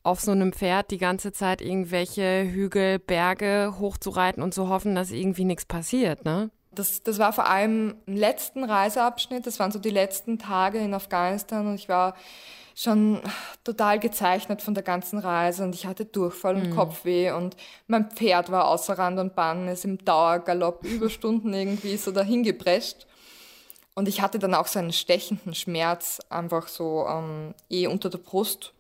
auf 0.03 0.19
so 0.19 0.31
einem 0.31 0.51
Pferd 0.53 0.91
die 0.91 0.98
ganze 0.98 1.31
Zeit 1.31 1.62
irgendwelche 1.62 2.43
Hügel, 2.43 3.00
Berge 3.00 3.75
hochzureiten 3.79 4.43
und 4.43 4.53
zu 4.53 4.69
hoffen, 4.69 4.95
dass 4.95 5.12
irgendwie 5.12 5.45
nichts 5.45 5.65
passiert, 5.65 6.25
ne? 6.25 6.51
Das, 6.72 7.03
das 7.03 7.19
war 7.19 7.33
vor 7.33 7.48
allem 7.48 7.95
im 8.07 8.17
letzten 8.17 8.63
Reiseabschnitt, 8.63 9.45
das 9.45 9.60
waren 9.60 9.72
so 9.72 9.77
die 9.79 9.91
letzten 9.91 10.39
Tage 10.39 10.79
in 10.79 10.93
Afghanistan 10.93 11.67
und 11.67 11.75
ich 11.75 11.88
war 11.88 12.15
schon 12.75 13.22
total 13.63 14.00
gezeichnet 14.00 14.62
von 14.62 14.74
der 14.74 14.83
ganzen 14.83 15.19
Reise 15.19 15.63
und 15.63 15.75
ich 15.75 15.86
hatte 15.86 16.05
Durchfall 16.05 16.55
und 16.55 16.72
Kopfweh 16.72 17.31
und 17.31 17.55
mein 17.88 18.10
Pferd 18.10 18.51
war 18.51 18.67
außer 18.67 18.98
Rand 18.98 19.19
und 19.19 19.36
Band, 19.36 19.69
ist 19.69 19.86
im 19.86 20.03
Dauergalopp 20.03 20.83
über 20.86 21.10
Stunden 21.10 21.53
irgendwie 21.53 21.98
so 21.98 22.12
dahin 22.12 22.43
geprescht. 22.43 23.05
Und 23.95 24.07
ich 24.07 24.22
hatte 24.22 24.39
dann 24.39 24.55
auch 24.55 24.65
so 24.65 24.79
einen 24.79 24.91
stechenden 24.91 25.53
Schmerz, 25.53 26.19
einfach 26.29 26.67
so 26.67 27.05
ähm, 27.07 27.53
eh 27.69 27.86
unter 27.86 28.10
der 28.10 28.17
Brust. 28.17 28.74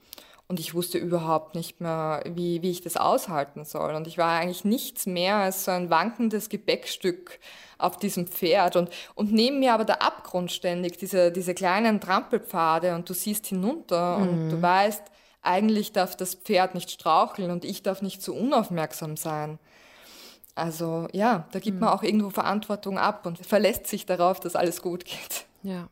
Und 0.53 0.59
ich 0.59 0.75
wusste 0.75 0.99
überhaupt 0.99 1.55
nicht 1.55 1.81
mehr, 1.81 2.21
wie, 2.27 2.61
wie 2.61 2.69
ich 2.69 2.81
das 2.81 2.95
aushalten 2.95 3.65
soll. 3.65 3.95
Und 3.95 4.05
ich 4.05 4.19
war 4.19 4.37
eigentlich 4.37 4.63
nichts 4.63 5.07
mehr 5.07 5.37
als 5.37 5.65
so 5.65 5.71
ein 5.71 5.89
wankendes 5.89 6.47
Gepäckstück 6.47 7.39
auf 7.79 7.97
diesem 7.97 8.27
Pferd. 8.27 8.75
Und, 8.75 8.91
und 9.15 9.31
neben 9.31 9.61
mir 9.61 9.73
aber 9.73 9.83
der 9.83 10.03
Abgrund 10.03 10.51
ständig, 10.51 10.99
diese, 10.99 11.31
diese 11.31 11.55
kleinen 11.55 11.99
Trampelpfade. 11.99 12.93
Und 12.93 13.09
du 13.09 13.15
siehst 13.15 13.47
hinunter 13.47 14.19
mhm. 14.19 14.27
und 14.27 14.49
du 14.51 14.61
weißt, 14.61 15.01
eigentlich 15.41 15.91
darf 15.91 16.15
das 16.15 16.35
Pferd 16.35 16.75
nicht 16.75 16.91
straucheln 16.91 17.49
und 17.49 17.65
ich 17.65 17.81
darf 17.81 18.03
nicht 18.03 18.21
so 18.21 18.35
unaufmerksam 18.35 19.17
sein. 19.17 19.57
Also 20.53 21.07
ja, 21.13 21.47
da 21.51 21.57
gibt 21.57 21.77
mhm. 21.77 21.85
man 21.85 21.89
auch 21.89 22.03
irgendwo 22.03 22.29
Verantwortung 22.29 22.99
ab 22.99 23.25
und 23.25 23.43
verlässt 23.43 23.87
sich 23.87 24.05
darauf, 24.05 24.39
dass 24.39 24.55
alles 24.55 24.83
gut 24.83 25.03
geht. 25.05 25.47
Ja. 25.63 25.87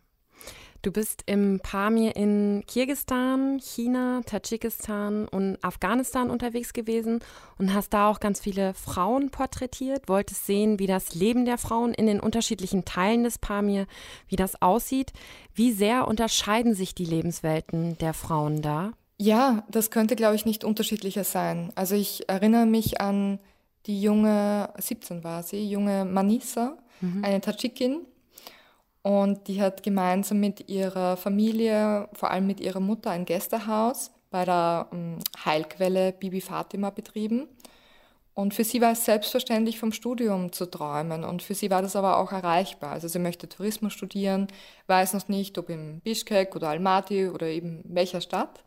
Du 0.83 0.91
bist 0.91 1.21
im 1.27 1.59
Pamir 1.61 2.15
in 2.15 2.63
Kirgistan, 2.65 3.59
China, 3.59 4.21
Tadschikistan 4.25 5.27
und 5.27 5.63
Afghanistan 5.63 6.31
unterwegs 6.31 6.73
gewesen 6.73 7.19
und 7.59 7.75
hast 7.75 7.93
da 7.93 8.09
auch 8.09 8.19
ganz 8.19 8.39
viele 8.39 8.73
Frauen 8.73 9.29
porträtiert, 9.29 10.09
wolltest 10.09 10.47
sehen, 10.47 10.79
wie 10.79 10.87
das 10.87 11.13
Leben 11.13 11.45
der 11.45 11.59
Frauen 11.59 11.93
in 11.93 12.07
den 12.07 12.19
unterschiedlichen 12.19 12.83
Teilen 12.83 13.23
des 13.23 13.37
Pamir, 13.37 13.85
wie 14.27 14.37
das 14.37 14.59
aussieht. 14.59 15.13
Wie 15.53 15.71
sehr 15.71 16.07
unterscheiden 16.07 16.73
sich 16.73 16.95
die 16.95 17.05
Lebenswelten 17.05 17.99
der 17.99 18.15
Frauen 18.15 18.63
da? 18.63 18.93
Ja, 19.19 19.63
das 19.69 19.91
könnte, 19.91 20.15
glaube 20.15 20.33
ich, 20.33 20.47
nicht 20.47 20.63
unterschiedlicher 20.63 21.23
sein. 21.23 21.71
Also 21.75 21.93
ich 21.93 22.27
erinnere 22.27 22.65
mich 22.65 22.99
an 22.99 23.37
die 23.85 24.01
junge, 24.01 24.73
17 24.79 25.23
war 25.23 25.43
sie, 25.43 25.69
junge 25.69 26.05
Manisa, 26.05 26.75
mhm. 27.01 27.23
eine 27.23 27.39
Tadschikin. 27.39 28.01
Und 29.03 29.47
die 29.47 29.61
hat 29.61 29.83
gemeinsam 29.83 30.39
mit 30.39 30.69
ihrer 30.69 31.17
Familie, 31.17 32.07
vor 32.13 32.31
allem 32.31 32.47
mit 32.47 32.59
ihrer 32.59 32.79
Mutter, 32.79 33.09
ein 33.11 33.25
Gästehaus 33.25 34.11
bei 34.29 34.45
der 34.45 34.87
um, 34.91 35.17
Heilquelle 35.43 36.13
Bibi 36.13 36.41
Fatima 36.41 36.89
betrieben. 36.89 37.47
Und 38.33 38.53
für 38.53 38.63
sie 38.63 38.79
war 38.79 38.93
es 38.93 39.05
selbstverständlich, 39.05 39.77
vom 39.77 39.91
Studium 39.91 40.53
zu 40.53 40.65
träumen. 40.65 41.23
Und 41.25 41.41
für 41.41 41.53
sie 41.53 41.69
war 41.69 41.81
das 41.81 41.95
aber 41.95 42.17
auch 42.17 42.31
erreichbar. 42.31 42.91
Also 42.91 43.07
sie 43.07 43.19
möchte 43.19 43.49
Tourismus 43.49 43.93
studieren, 43.93 44.47
weiß 44.87 45.13
noch 45.13 45.27
nicht, 45.27 45.57
ob 45.57 45.69
in 45.69 45.99
Bishkek 45.99 46.55
oder 46.55 46.69
Almaty 46.69 47.27
oder 47.27 47.47
eben 47.47 47.83
welcher 47.85 48.21
Stadt. 48.21 48.63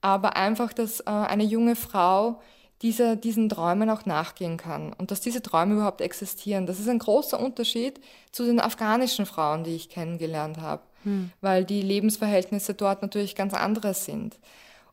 Aber 0.00 0.36
einfach, 0.36 0.72
dass 0.72 1.00
äh, 1.00 1.04
eine 1.04 1.44
junge 1.44 1.76
Frau 1.76 2.40
dieser, 2.84 3.16
diesen 3.16 3.48
Träumen 3.48 3.88
auch 3.88 4.04
nachgehen 4.04 4.58
kann 4.58 4.92
und 4.92 5.10
dass 5.10 5.22
diese 5.22 5.40
Träume 5.40 5.76
überhaupt 5.76 6.02
existieren. 6.02 6.66
Das 6.66 6.78
ist 6.78 6.88
ein 6.88 6.98
großer 6.98 7.40
Unterschied 7.40 7.98
zu 8.30 8.44
den 8.44 8.60
afghanischen 8.60 9.24
Frauen, 9.24 9.64
die 9.64 9.74
ich 9.74 9.88
kennengelernt 9.88 10.60
habe, 10.60 10.82
hm. 11.02 11.30
weil 11.40 11.64
die 11.64 11.80
Lebensverhältnisse 11.80 12.74
dort 12.74 13.00
natürlich 13.00 13.34
ganz 13.34 13.54
andere 13.54 13.94
sind. 13.94 14.38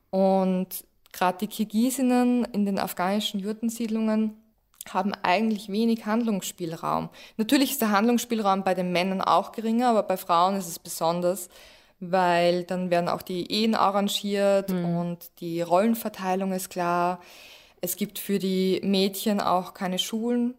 Und 0.09 0.67
gerade 1.11 1.39
die 1.39 1.47
Kirgisinnen 1.47 2.45
in 2.53 2.65
den 2.65 2.79
afghanischen 2.79 3.41
Jurtensiedlungen 3.41 4.37
haben 4.89 5.11
eigentlich 5.21 5.67
wenig 5.67 6.05
Handlungsspielraum. 6.05 7.09
Natürlich 7.35 7.71
ist 7.71 7.81
der 7.81 7.91
Handlungsspielraum 7.91 8.63
bei 8.63 8.73
den 8.73 8.93
Männern 8.93 9.19
auch 9.19 9.51
geringer, 9.51 9.89
aber 9.89 10.03
bei 10.03 10.15
Frauen 10.15 10.55
ist 10.55 10.69
es 10.69 10.79
besonders, 10.79 11.49
weil 11.99 12.63
dann 12.63 12.89
werden 12.89 13.09
auch 13.09 13.21
die 13.21 13.51
Ehen 13.51 13.75
arrangiert 13.75 14.71
hm. 14.71 14.85
und 14.97 15.17
die 15.41 15.61
Rollenverteilung 15.61 16.53
ist 16.53 16.69
klar. 16.69 17.19
Es 17.81 17.95
gibt 17.95 18.19
für 18.19 18.39
die 18.39 18.79
Mädchen 18.83 19.41
auch 19.41 19.73
keine 19.73 19.99
Schulen. 19.99 20.53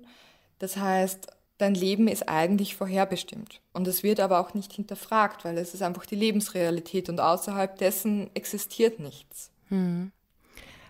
Das 0.58 0.76
heißt, 0.76 1.28
dein 1.58 1.74
Leben 1.74 2.08
ist 2.08 2.28
eigentlich 2.28 2.74
vorherbestimmt. 2.74 3.60
Und 3.72 3.86
es 3.86 4.02
wird 4.02 4.20
aber 4.20 4.40
auch 4.40 4.54
nicht 4.54 4.72
hinterfragt, 4.72 5.44
weil 5.44 5.56
es 5.56 5.74
ist 5.74 5.82
einfach 5.82 6.04
die 6.04 6.16
Lebensrealität 6.16 7.08
und 7.08 7.20
außerhalb 7.20 7.78
dessen 7.78 8.30
existiert 8.34 8.98
nichts. 8.98 9.50
Hm. 9.68 10.12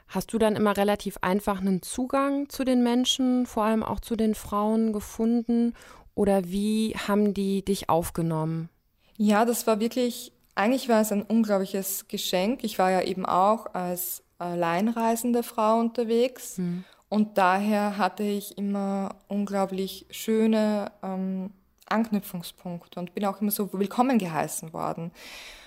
Hast 0.09 0.33
du 0.33 0.39
dann 0.39 0.57
immer 0.57 0.77
relativ 0.77 1.19
einfach 1.21 1.61
einen 1.61 1.83
Zugang 1.83 2.49
zu 2.49 2.65
den 2.65 2.83
Menschen, 2.83 3.47
vor 3.47 3.65
allem 3.65 3.83
auch 3.83 4.01
zu 4.01 4.17
den 4.17 4.35
Frauen 4.35 4.93
gefunden? 4.93 5.75
Oder 6.15 6.45
wie 6.45 6.95
haben 7.09 7.33
die 7.33 7.65
dich 7.65 7.89
aufgenommen? 7.89 8.69
Ja, 9.17 9.45
das 9.45 9.67
war 9.67 9.81
wirklich, 9.81 10.33
eigentlich 10.55 10.89
war 10.89 11.01
es 11.01 11.13
ein 11.13 11.23
unglaubliches 11.23 12.09
Geschenk. 12.09 12.65
Ich 12.65 12.79
war 12.79 12.91
ja 12.91 13.03
eben 13.03 13.25
auch 13.25 13.75
als 13.75 14.23
alleinreisende 14.43 15.43
Frau 15.43 15.79
unterwegs. 15.79 16.59
Mhm. 16.59 16.85
Und 17.09 17.37
daher 17.37 17.99
hatte 17.99 18.23
ich 18.23 18.57
immer 18.57 19.17
unglaublich 19.29 20.07
schöne 20.11 20.91
ähm, 21.03 21.51
Anknüpfungspunkte 21.87 22.99
und 22.99 23.15
bin 23.15 23.27
auch 23.27 23.41
immer 23.41 23.51
so 23.51 23.73
willkommen 23.73 24.19
geheißen 24.19 24.73
worden. 24.73 25.13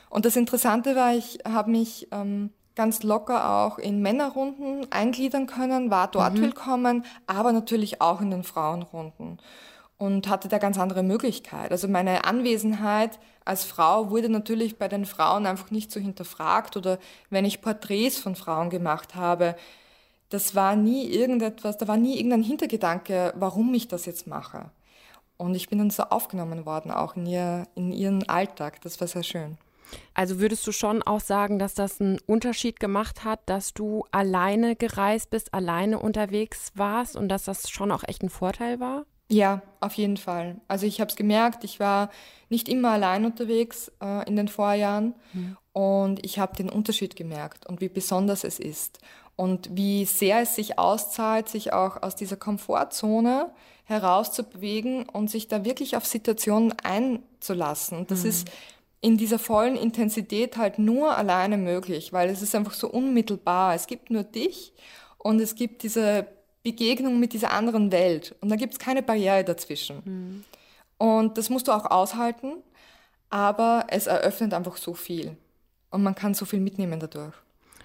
Und 0.10 0.26
das 0.26 0.36
Interessante 0.36 0.96
war, 0.96 1.14
ich 1.14 1.40
habe 1.46 1.70
mich 1.70 2.08
ähm, 2.12 2.50
ganz 2.76 3.04
locker 3.04 3.50
auch 3.50 3.78
in 3.78 4.02
Männerrunden 4.02 4.92
eingliedern 4.92 5.46
können, 5.46 5.92
war 5.92 6.10
dort 6.10 6.36
mhm. 6.36 6.42
willkommen, 6.42 7.06
aber 7.28 7.52
natürlich 7.52 8.02
auch 8.02 8.22
in 8.22 8.32
den 8.32 8.44
Frauenrunden 8.44 9.40
und 9.98 10.28
hatte 10.28 10.48
da 10.48 10.58
ganz 10.58 10.78
andere 10.78 11.04
Möglichkeit. 11.04 11.72
Also 11.72 11.88
meine 11.88 12.26
Anwesenheit 12.26 13.20
als 13.46 13.64
Frau 13.64 14.10
wurde 14.10 14.30
natürlich 14.30 14.78
bei 14.78 14.88
den 14.88 15.06
Frauen 15.06 15.46
einfach 15.46 15.72
nicht 15.72 15.92
so 15.92 16.00
hinterfragt 16.00 16.76
oder 16.76 17.00
wenn 17.30 17.46
ich 17.46 17.62
Porträts 17.62 18.18
von 18.18 18.36
Frauen 18.36 18.70
gemacht 18.70 19.16
habe, 19.16 19.56
das 20.30 20.56
war 20.56 20.76
nie 20.76 21.06
irgendetwas, 21.08 21.78
da 21.78 21.88
war 21.88 21.98
nie 21.98 22.18
irgendein 22.18 22.44
Hintergedanke, 22.44 23.34
warum 23.38 23.74
ich 23.74 23.88
das 23.88 24.06
jetzt 24.06 24.28
mache. 24.28 24.72
Und 25.38 25.56
ich 25.56 25.70
bin 25.70 25.80
dann 25.80 25.90
so 25.90 26.04
aufgenommen 26.04 26.66
worden, 26.66 26.92
auch 26.92 27.16
in, 27.16 27.26
ihr, 27.26 27.68
in 27.76 27.92
ihren 27.92 28.28
Alltag. 28.28 28.82
Das 28.82 29.00
war 29.00 29.08
sehr 29.08 29.24
schön. 29.24 29.58
Also 30.14 30.40
würdest 30.40 30.66
du 30.66 30.72
schon 30.72 31.04
auch 31.04 31.20
sagen, 31.20 31.60
dass 31.60 31.74
das 31.74 32.02
einen 32.02 32.20
Unterschied 32.26 32.80
gemacht 32.80 33.24
hat, 33.24 33.42
dass 33.46 33.74
du 33.74 34.06
alleine 34.12 34.76
gereist 34.76 35.30
bist, 35.30 35.54
alleine 35.54 36.00
unterwegs 36.00 36.72
warst 36.74 37.16
und 37.16 37.30
dass 37.30 37.44
das 37.44 37.70
schon 37.70 37.92
auch 37.92 38.04
echt 38.08 38.24
ein 38.24 38.30
Vorteil 38.30 38.80
war? 38.80 39.06
Ja, 39.30 39.62
auf 39.80 39.94
jeden 39.94 40.18
Fall. 40.18 40.62
Also 40.68 40.86
ich 40.86 41.02
habe 41.02 41.10
es 41.10 41.16
gemerkt, 41.16 41.64
ich 41.64 41.80
war 41.80 42.10
nicht 42.50 42.70
immer 42.70 42.92
allein 42.92 43.26
unterwegs 43.26 43.92
äh, 44.02 44.28
in 44.28 44.36
den 44.36 44.48
Vorjahren 44.48 45.16
mhm. 45.34 45.58
und 45.74 46.24
ich 46.24 46.38
habe 46.38 46.56
den 46.56 46.70
Unterschied 46.70 47.16
gemerkt 47.16 47.66
und 47.66 47.82
wie 47.82 47.90
besonders 47.90 48.44
es 48.44 48.60
ist 48.60 49.00
und 49.36 49.70
wie 49.76 50.06
sehr 50.06 50.42
es 50.42 50.56
sich 50.56 50.78
auszahlt, 50.78 51.50
sich 51.50 51.74
auch 51.74 52.04
aus 52.04 52.16
dieser 52.16 52.38
Komfortzone 52.38 53.52
herauszubewegen 53.86 55.10
und 55.10 55.30
sich 55.30 55.48
da 55.48 55.66
wirklich 55.66 55.98
auf 55.98 56.06
Situationen 56.06 56.74
einzulassen. 56.84 58.06
Das 58.08 58.24
mhm. 58.24 58.30
ist 58.30 58.52
in 59.02 59.18
dieser 59.18 59.40
vollen 59.40 59.76
Intensität 59.76 60.58
halt 60.58 60.80
nur 60.80 61.18
alleine 61.18 61.58
möglich, 61.58 62.14
weil 62.14 62.30
es 62.30 62.42
ist 62.42 62.56
einfach 62.56 62.74
so 62.74 62.90
unmittelbar. 62.90 63.76
Es 63.76 63.88
gibt 63.88 64.10
nur 64.10 64.24
dich 64.24 64.74
und 65.18 65.40
es 65.40 65.56
gibt 65.56 65.84
diese 65.84 66.28
Begegnung 66.66 67.20
mit 67.20 67.32
dieser 67.32 67.52
anderen 67.52 67.92
Welt. 67.92 68.36
Und 68.42 68.50
da 68.50 68.56
gibt 68.56 68.74
es 68.74 68.80
keine 68.80 69.04
Barriere 69.04 69.44
dazwischen. 69.44 70.02
Mhm. 70.04 70.44
Und 70.98 71.38
das 71.38 71.50
musst 71.50 71.68
du 71.68 71.72
auch 71.72 71.86
aushalten, 71.86 72.54
aber 73.30 73.86
es 73.90 74.08
eröffnet 74.08 74.54
einfach 74.54 74.78
so 74.78 74.96
viel. 74.96 75.38
Und 75.92 76.02
man 76.02 76.16
kann 76.16 76.34
so 76.34 76.44
viel 76.44 76.60
mitnehmen 76.60 77.00
dadurch. 77.00 77.36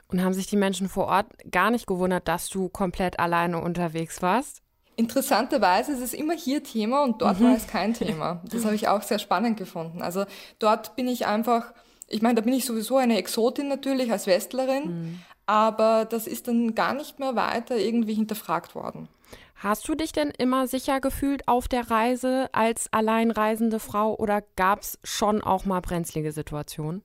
Und 0.08 0.25
haben 0.25 0.32
sich 0.32 0.46
die 0.46 0.56
Menschen 0.56 0.88
vor 0.88 1.06
Ort 1.08 1.26
gar 1.50 1.70
nicht 1.70 1.87
gewundert, 1.87 2.26
dass 2.26 2.49
du 2.49 2.70
komplett 2.70 3.20
alleine 3.20 3.60
unterwegs 3.60 4.22
warst? 4.22 4.62
Interessanterweise 4.96 5.92
ist 5.92 6.00
es 6.00 6.14
immer 6.14 6.34
hier 6.34 6.64
Thema 6.64 7.04
und 7.04 7.20
dort 7.20 7.38
mhm. 7.38 7.44
war 7.44 7.56
es 7.56 7.66
kein 7.66 7.92
Thema. 7.92 8.42
Das 8.50 8.64
habe 8.64 8.75
ich 8.75 8.88
auch 8.88 9.02
sehr 9.02 9.18
spannend 9.18 9.58
gefunden. 9.58 10.00
Also 10.00 10.25
dort 10.58 10.96
bin 10.96 11.06
ich 11.06 11.26
einfach, 11.26 11.75
ich 12.08 12.22
meine, 12.22 12.37
da 12.37 12.40
bin 12.40 12.54
ich 12.54 12.64
sowieso 12.64 12.96
eine 12.96 13.18
Exotin 13.18 13.68
natürlich 13.68 14.10
als 14.10 14.26
Westlerin, 14.26 14.84
mhm 14.87 15.18
aber 15.50 16.04
das 16.04 16.28
ist 16.28 16.47
dann 16.47 16.76
gar 16.76 16.95
nicht 16.95 17.19
mehr 17.19 17.35
weiter 17.35 17.76
irgendwie 17.76 18.14
hinterfragt 18.14 18.76
worden. 18.76 19.09
Hast 19.57 19.88
du 19.88 19.97
dich 19.97 20.12
denn 20.12 20.30
immer 20.30 20.69
sicher 20.69 21.00
gefühlt 21.00 21.49
auf 21.49 21.66
der 21.66 21.90
Reise 21.90 22.49
als 22.52 22.87
alleinreisende 22.92 23.80
Frau 23.80 24.14
oder 24.14 24.45
gab 24.54 24.83
es 24.83 25.00
schon 25.02 25.42
auch 25.42 25.64
mal 25.64 25.80
brenzlige 25.80 26.30
Situationen? 26.30 27.02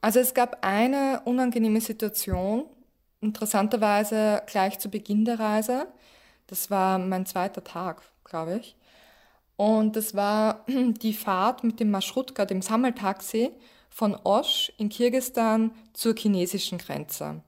Also 0.00 0.18
es 0.18 0.34
gab 0.34 0.66
eine 0.66 1.22
unangenehme 1.24 1.80
Situation, 1.80 2.64
interessanterweise 3.20 4.42
gleich 4.46 4.80
zu 4.80 4.88
Beginn 4.88 5.24
der 5.24 5.38
Reise. 5.38 5.86
Das 6.48 6.72
war 6.72 6.98
mein 6.98 7.26
zweiter 7.26 7.62
Tag, 7.62 8.02
glaube 8.24 8.56
ich. 8.56 8.76
Und 9.54 9.94
das 9.94 10.16
war 10.16 10.64
die 10.68 11.14
Fahrt 11.14 11.62
mit 11.62 11.78
dem 11.78 11.92
Maschrutka, 11.92 12.44
dem 12.44 12.60
Sammeltaxi, 12.60 13.52
von 13.88 14.16
Osch 14.24 14.72
in 14.78 14.88
Kirgistan 14.88 15.70
zur 15.92 16.16
chinesischen 16.16 16.78
Grenze. 16.78 17.40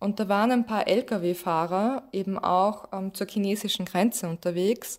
Und 0.00 0.18
da 0.18 0.28
waren 0.28 0.50
ein 0.50 0.66
paar 0.66 0.88
Lkw-Fahrer 0.88 2.04
eben 2.10 2.38
auch 2.38 2.88
ähm, 2.92 3.14
zur 3.14 3.28
chinesischen 3.28 3.84
Grenze 3.84 4.28
unterwegs. 4.28 4.98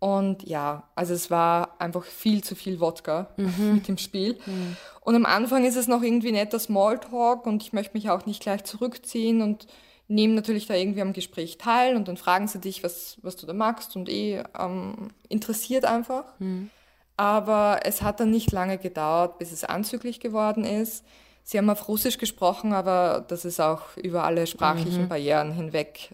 Und 0.00 0.42
ja, 0.42 0.82
also 0.96 1.14
es 1.14 1.30
war 1.30 1.80
einfach 1.80 2.04
viel 2.04 2.44
zu 2.44 2.54
viel 2.56 2.80
Wodka 2.80 3.30
mhm. 3.36 3.76
mit 3.76 3.88
dem 3.88 3.96
Spiel. 3.96 4.36
Mhm. 4.44 4.76
Und 5.00 5.14
am 5.14 5.24
Anfang 5.24 5.64
ist 5.64 5.76
es 5.76 5.86
noch 5.86 6.02
irgendwie 6.02 6.32
netter 6.32 6.58
Smalltalk 6.58 7.46
und 7.46 7.62
ich 7.62 7.72
möchte 7.72 7.96
mich 7.96 8.10
auch 8.10 8.26
nicht 8.26 8.42
gleich 8.42 8.64
zurückziehen 8.64 9.40
und 9.40 9.66
nehme 10.08 10.34
natürlich 10.34 10.66
da 10.66 10.74
irgendwie 10.74 11.00
am 11.00 11.12
Gespräch 11.12 11.56
teil 11.56 11.96
und 11.96 12.08
dann 12.08 12.16
fragen 12.16 12.48
sie 12.48 12.58
dich, 12.58 12.82
was, 12.82 13.16
was 13.22 13.36
du 13.36 13.46
da 13.46 13.54
magst 13.54 13.96
und 13.96 14.08
eh 14.08 14.42
ähm, 14.58 15.10
interessiert 15.28 15.84
einfach. 15.84 16.24
Mhm. 16.38 16.70
Aber 17.16 17.80
es 17.84 18.02
hat 18.02 18.18
dann 18.20 18.30
nicht 18.30 18.50
lange 18.50 18.78
gedauert, 18.78 19.38
bis 19.38 19.52
es 19.52 19.62
anzüglich 19.64 20.18
geworden 20.18 20.64
ist. 20.64 21.04
Sie 21.44 21.58
haben 21.58 21.68
auf 21.68 21.88
Russisch 21.88 22.18
gesprochen, 22.18 22.72
aber 22.72 23.24
das 23.28 23.44
ist 23.44 23.60
auch 23.60 23.96
über 23.96 24.24
alle 24.24 24.46
sprachlichen 24.46 25.02
mhm. 25.02 25.08
Barrieren 25.08 25.52
hinweg 25.52 26.10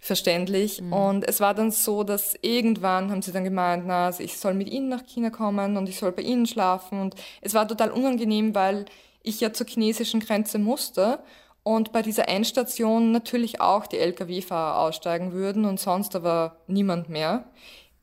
verständlich. 0.00 0.80
Mhm. 0.80 0.92
Und 0.92 1.28
es 1.28 1.40
war 1.40 1.54
dann 1.54 1.70
so, 1.70 2.04
dass 2.04 2.34
irgendwann 2.42 3.10
haben 3.10 3.22
sie 3.22 3.32
dann 3.32 3.44
gemeint, 3.44 3.84
na, 3.86 4.10
ich 4.18 4.38
soll 4.38 4.54
mit 4.54 4.70
ihnen 4.70 4.88
nach 4.88 5.04
China 5.06 5.30
kommen 5.30 5.76
und 5.76 5.88
ich 5.88 5.98
soll 5.98 6.12
bei 6.12 6.22
ihnen 6.22 6.46
schlafen. 6.46 7.00
Und 7.00 7.14
es 7.40 7.54
war 7.54 7.66
total 7.66 7.90
unangenehm, 7.90 8.54
weil 8.54 8.84
ich 9.22 9.40
ja 9.40 9.52
zur 9.52 9.66
chinesischen 9.66 10.20
Grenze 10.20 10.58
musste 10.58 11.20
und 11.62 11.92
bei 11.92 12.02
dieser 12.02 12.28
Endstation 12.28 13.12
natürlich 13.12 13.60
auch 13.60 13.86
die 13.86 13.98
Lkw-Fahrer 13.98 14.78
aussteigen 14.78 15.32
würden 15.32 15.64
und 15.64 15.80
sonst 15.80 16.14
aber 16.14 16.56
niemand 16.66 17.08
mehr. 17.08 17.44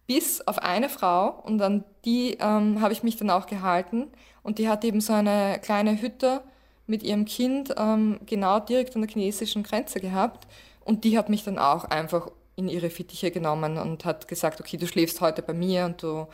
Bis 0.08 0.42
auf 0.46 0.60
eine 0.60 0.90
Frau 0.90 1.30
und 1.44 1.62
an 1.62 1.84
die 2.04 2.38
ähm, 2.40 2.82
habe 2.82 2.94
ich 2.94 3.02
mich 3.02 3.16
dann 3.16 3.32
auch 3.32 3.48
gehalten 3.48 4.08
und 4.46 4.60
die 4.60 4.70
hat 4.70 4.86
eben 4.86 5.02
so 5.02 5.12
eine 5.12 5.60
kleine 5.62 6.00
Hütte 6.00 6.42
mit 6.86 7.02
ihrem 7.02 7.26
Kind 7.26 7.74
ähm, 7.78 8.20
genau 8.28 8.60
direkt 8.60 8.96
an 8.96 9.02
der 9.02 9.10
chinesischen 9.10 9.64
Grenze 9.64 10.00
gehabt 10.00 10.48
und 10.84 11.04
die 11.04 11.18
hat 11.18 11.30
mich 11.30 11.44
dann 11.44 11.58
auch 11.58 11.86
einfach 11.86 12.30
in 12.56 12.70
ihre 12.70 12.92
Fittiche 12.92 13.32
genommen 13.32 13.80
und 13.80 14.06
hat 14.06 14.28
gesagt, 14.28 14.62
okay, 14.62 14.78
du 14.78 14.88
schläfst 14.88 15.20
heute 15.20 15.42
bei 15.42 15.54
mir 15.54 15.86
und 15.86 16.04
du, 16.04 16.28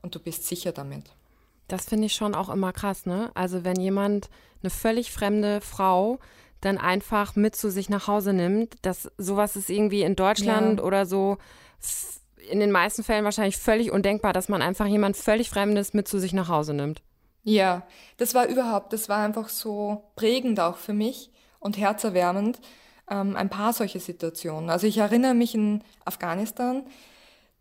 und 0.00 0.14
du 0.14 0.20
bist 0.20 0.46
sicher 0.46 0.70
damit. 0.70 1.04
Das 1.66 1.86
finde 1.86 2.06
ich 2.06 2.14
schon 2.14 2.36
auch 2.36 2.48
immer 2.48 2.72
krass, 2.72 3.04
ne? 3.04 3.32
Also 3.34 3.64
wenn 3.64 3.80
jemand 3.80 4.30
eine 4.62 4.70
völlig 4.70 5.10
fremde 5.10 5.60
Frau 5.60 6.20
dann 6.60 6.78
einfach 6.78 7.34
mit 7.34 7.56
zu 7.56 7.70
sich 7.70 7.88
nach 7.88 8.06
Hause 8.06 8.32
nimmt. 8.32 8.76
Das, 8.82 9.10
sowas 9.18 9.56
ist 9.56 9.68
irgendwie 9.68 10.02
in 10.02 10.14
Deutschland 10.14 10.78
ja. 10.78 10.84
oder 10.84 11.04
so 11.04 11.36
in 12.48 12.60
den 12.60 12.70
meisten 12.70 13.02
Fällen 13.02 13.24
wahrscheinlich 13.24 13.56
völlig 13.56 13.90
undenkbar, 13.90 14.32
dass 14.32 14.48
man 14.48 14.62
einfach 14.62 14.86
jemand 14.86 15.16
völlig 15.16 15.50
Fremdes 15.50 15.94
mit 15.94 16.06
zu 16.06 16.20
sich 16.20 16.32
nach 16.32 16.48
Hause 16.48 16.74
nimmt. 16.74 17.02
Ja, 17.48 17.86
das 18.16 18.34
war 18.34 18.46
überhaupt, 18.46 18.92
das 18.92 19.08
war 19.08 19.18
einfach 19.18 19.48
so 19.48 20.02
prägend 20.16 20.58
auch 20.58 20.76
für 20.76 20.92
mich 20.92 21.30
und 21.60 21.78
herzerwärmend. 21.78 22.58
Ähm, 23.08 23.36
ein 23.36 23.48
paar 23.48 23.72
solche 23.72 24.00
Situationen. 24.00 24.68
Also 24.68 24.88
ich 24.88 24.98
erinnere 24.98 25.34
mich 25.34 25.54
in 25.54 25.84
Afghanistan, 26.04 26.84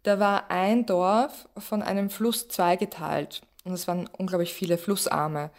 da 0.02 0.20
war 0.20 0.50
ein 0.50 0.88
Dorf 0.88 1.48
von 1.58 1.84
einem 1.84 2.10
Fluss 2.10 2.48
zweigeteilt 2.48 3.44
und 3.64 3.74
es 3.74 3.88
waren 3.88 4.10
unglaublich 4.18 4.56
viele 4.56 4.80
Flussarme. 4.80 5.52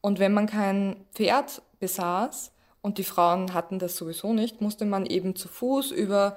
Und 0.00 0.20
wenn 0.20 0.32
man 0.32 0.46
kein 0.46 1.04
Pferd 1.12 1.60
besaß, 1.80 2.52
und 2.82 2.98
die 2.98 3.04
Frauen 3.04 3.54
hatten 3.54 3.78
das 3.78 3.96
sowieso 3.96 4.32
nicht, 4.32 4.60
musste 4.60 4.84
man 4.84 5.06
eben 5.06 5.34
zu 5.36 5.48
Fuß 5.48 5.92
über 5.92 6.36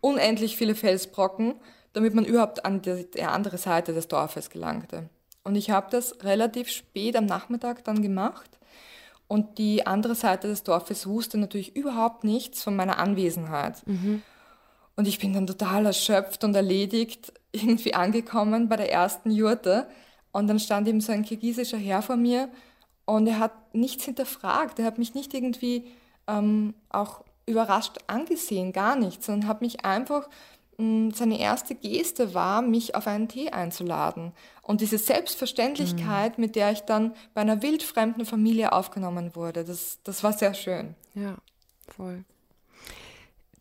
unendlich 0.00 0.56
viele 0.56 0.74
Felsbrocken, 0.74 1.54
damit 1.94 2.14
man 2.14 2.24
überhaupt 2.24 2.64
an 2.64 2.82
die 2.82 3.22
andere 3.22 3.58
Seite 3.58 3.94
des 3.94 4.08
Dorfes 4.08 4.50
gelangte. 4.50 5.08
Und 5.46 5.54
ich 5.54 5.70
habe 5.70 5.86
das 5.92 6.24
relativ 6.24 6.68
spät 6.68 7.14
am 7.14 7.24
Nachmittag 7.24 7.84
dann 7.84 8.02
gemacht. 8.02 8.50
Und 9.28 9.58
die 9.58 9.86
andere 9.86 10.16
Seite 10.16 10.48
des 10.48 10.64
Dorfes 10.64 11.06
wusste 11.06 11.38
natürlich 11.38 11.76
überhaupt 11.76 12.24
nichts 12.24 12.64
von 12.64 12.74
meiner 12.74 12.98
Anwesenheit. 12.98 13.86
Mhm. 13.86 14.22
Und 14.96 15.06
ich 15.06 15.20
bin 15.20 15.34
dann 15.34 15.46
total 15.46 15.86
erschöpft 15.86 16.42
und 16.42 16.56
erledigt 16.56 17.32
irgendwie 17.52 17.94
angekommen 17.94 18.68
bei 18.68 18.74
der 18.74 18.90
ersten 18.90 19.30
Jurte. 19.30 19.86
Und 20.32 20.48
dann 20.48 20.58
stand 20.58 20.88
eben 20.88 21.00
so 21.00 21.12
ein 21.12 21.24
kirgisischer 21.24 21.78
Herr 21.78 22.02
vor 22.02 22.16
mir 22.16 22.48
und 23.04 23.28
er 23.28 23.38
hat 23.38 23.52
nichts 23.72 24.04
hinterfragt. 24.04 24.80
Er 24.80 24.84
hat 24.84 24.98
mich 24.98 25.14
nicht 25.14 25.32
irgendwie 25.32 25.86
ähm, 26.26 26.74
auch 26.88 27.22
überrascht 27.46 27.98
angesehen, 28.08 28.72
gar 28.72 28.96
nichts, 28.96 29.26
sondern 29.26 29.48
hat 29.48 29.60
mich 29.60 29.84
einfach, 29.84 30.28
mh, 30.78 30.84
hm, 30.84 31.10
seine 31.12 31.38
erste 31.38 31.76
Geste 31.76 32.34
war, 32.34 32.62
mich 32.62 32.96
auf 32.96 33.06
einen 33.06 33.28
Tee 33.28 33.50
einzuladen. 33.50 34.32
Und 34.66 34.80
diese 34.80 34.98
Selbstverständlichkeit, 34.98 36.38
mhm. 36.38 36.44
mit 36.44 36.56
der 36.56 36.72
ich 36.72 36.80
dann 36.80 37.14
bei 37.34 37.40
einer 37.40 37.62
wildfremden 37.62 38.26
Familie 38.26 38.72
aufgenommen 38.72 39.36
wurde, 39.36 39.64
das, 39.64 40.00
das 40.02 40.24
war 40.24 40.32
sehr 40.32 40.54
schön. 40.54 40.96
Ja, 41.14 41.36
voll. 41.86 42.24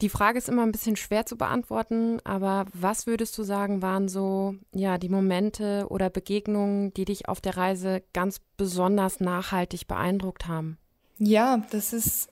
Die 0.02 0.10
Frage 0.10 0.40
ist 0.40 0.50
immer 0.50 0.64
ein 0.64 0.72
bisschen 0.72 0.96
schwer 0.96 1.28
zu 1.28 1.38
beantworten, 1.38 2.20
aber 2.24 2.66
was 2.74 3.06
würdest 3.06 3.38
du 3.38 3.44
sagen, 3.44 3.84
waren 3.84 4.10
so 4.10 4.56
ja 4.74 4.98
die 4.98 5.10
Momente 5.10 5.86
oder 5.90 6.10
Begegnungen, 6.10 6.92
die 6.96 7.06
dich 7.06 7.30
auf 7.30 7.40
der 7.40 7.56
Reise 7.56 8.02
ganz 8.12 8.42
besonders 8.58 9.20
nachhaltig 9.20 9.88
beeindruckt 9.88 10.48
haben? 10.48 10.80
Ja, 11.20 11.64
das 11.70 11.94
ist 11.94 12.30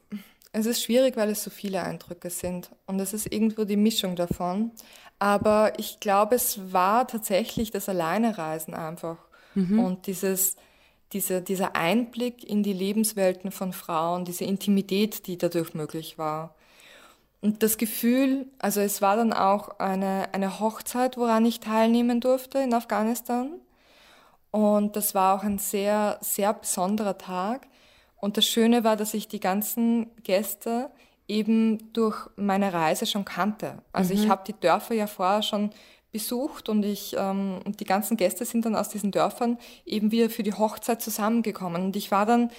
es 0.54 0.66
ist 0.66 0.82
schwierig, 0.82 1.18
weil 1.18 1.30
es 1.30 1.44
so 1.44 1.50
viele 1.50 1.84
Eindrücke 1.84 2.30
sind 2.30 2.70
und 2.86 3.00
es 3.00 3.14
ist 3.14 3.32
irgendwo 3.32 3.66
die 3.66 3.78
Mischung 3.78 4.16
davon. 4.16 4.72
Aber 5.20 5.78
ich 5.78 6.00
glaube, 6.00 6.36
es 6.36 6.72
war 6.72 7.08
tatsächlich 7.08 7.72
das 7.72 7.90
Alleinereisen 7.90 8.74
einfach 8.74 9.18
mhm. 9.56 9.80
und 9.80 10.08
dieses 10.08 10.56
diese, 11.14 11.42
dieser 11.42 11.76
Einblick 11.76 12.44
in 12.44 12.64
die 12.64 12.74
Lebenswelten 12.74 13.52
von 13.52 13.72
Frauen, 13.72 14.26
diese 14.26 14.46
Intimität, 14.46 15.28
die 15.28 15.38
dadurch 15.38 15.74
möglich 15.74 16.18
war. 16.18 16.56
Und 17.42 17.62
das 17.62 17.78
Gefühl, 17.78 18.48
also 18.58 18.82
es 18.82 19.02
war 19.02 19.16
dann 19.16 19.34
auch 19.34 19.80
eine, 19.80 20.34
eine 20.34 20.60
Hochzeit, 20.60 21.18
woran 21.18 21.46
ich 21.46 21.60
teilnehmen 21.60 22.20
durfte 22.20 22.60
in 22.60 22.74
Afghanistan. 22.74 23.52
Und 24.50 24.96
das 24.96 25.14
war 25.14 25.36
auch 25.36 25.44
ein 25.44 25.60
sehr, 25.60 26.18
sehr 26.22 26.54
besonderer 26.54 27.18
Tag. 27.18 27.68
Und 28.24 28.38
das 28.38 28.46
Schöne 28.46 28.86
war, 28.86 28.96
dass 28.96 29.14
ich 29.14 29.28
die 29.28 29.42
ganzen 29.42 30.10
Gäste 30.24 30.90
eben 31.28 31.92
durch 31.92 32.30
meine 32.38 32.72
Reise 32.72 33.06
schon 33.06 33.26
kannte. 33.26 33.80
Also 33.92 34.14
mhm. 34.14 34.22
ich 34.22 34.30
habe 34.30 34.46
die 34.48 34.58
Dörfer 34.58 34.94
ja 34.94 35.08
vorher 35.08 35.44
schon 35.44 35.72
besucht 36.14 36.70
und 36.70 36.84
ich 36.84 37.18
ähm, 37.20 37.60
und 37.66 37.82
die 37.82 37.86
ganzen 37.86 38.16
Gäste 38.16 38.46
sind 38.46 38.64
dann 38.64 38.78
aus 38.78 38.88
diesen 38.88 39.12
Dörfern 39.12 39.58
eben 39.86 40.12
wieder 40.12 40.30
für 40.30 40.44
die 40.44 40.54
Hochzeit 40.54 41.02
zusammengekommen. 41.02 41.84
Und 41.84 41.98
ich 41.98 42.12
war 42.12 42.26
dann 42.26 42.50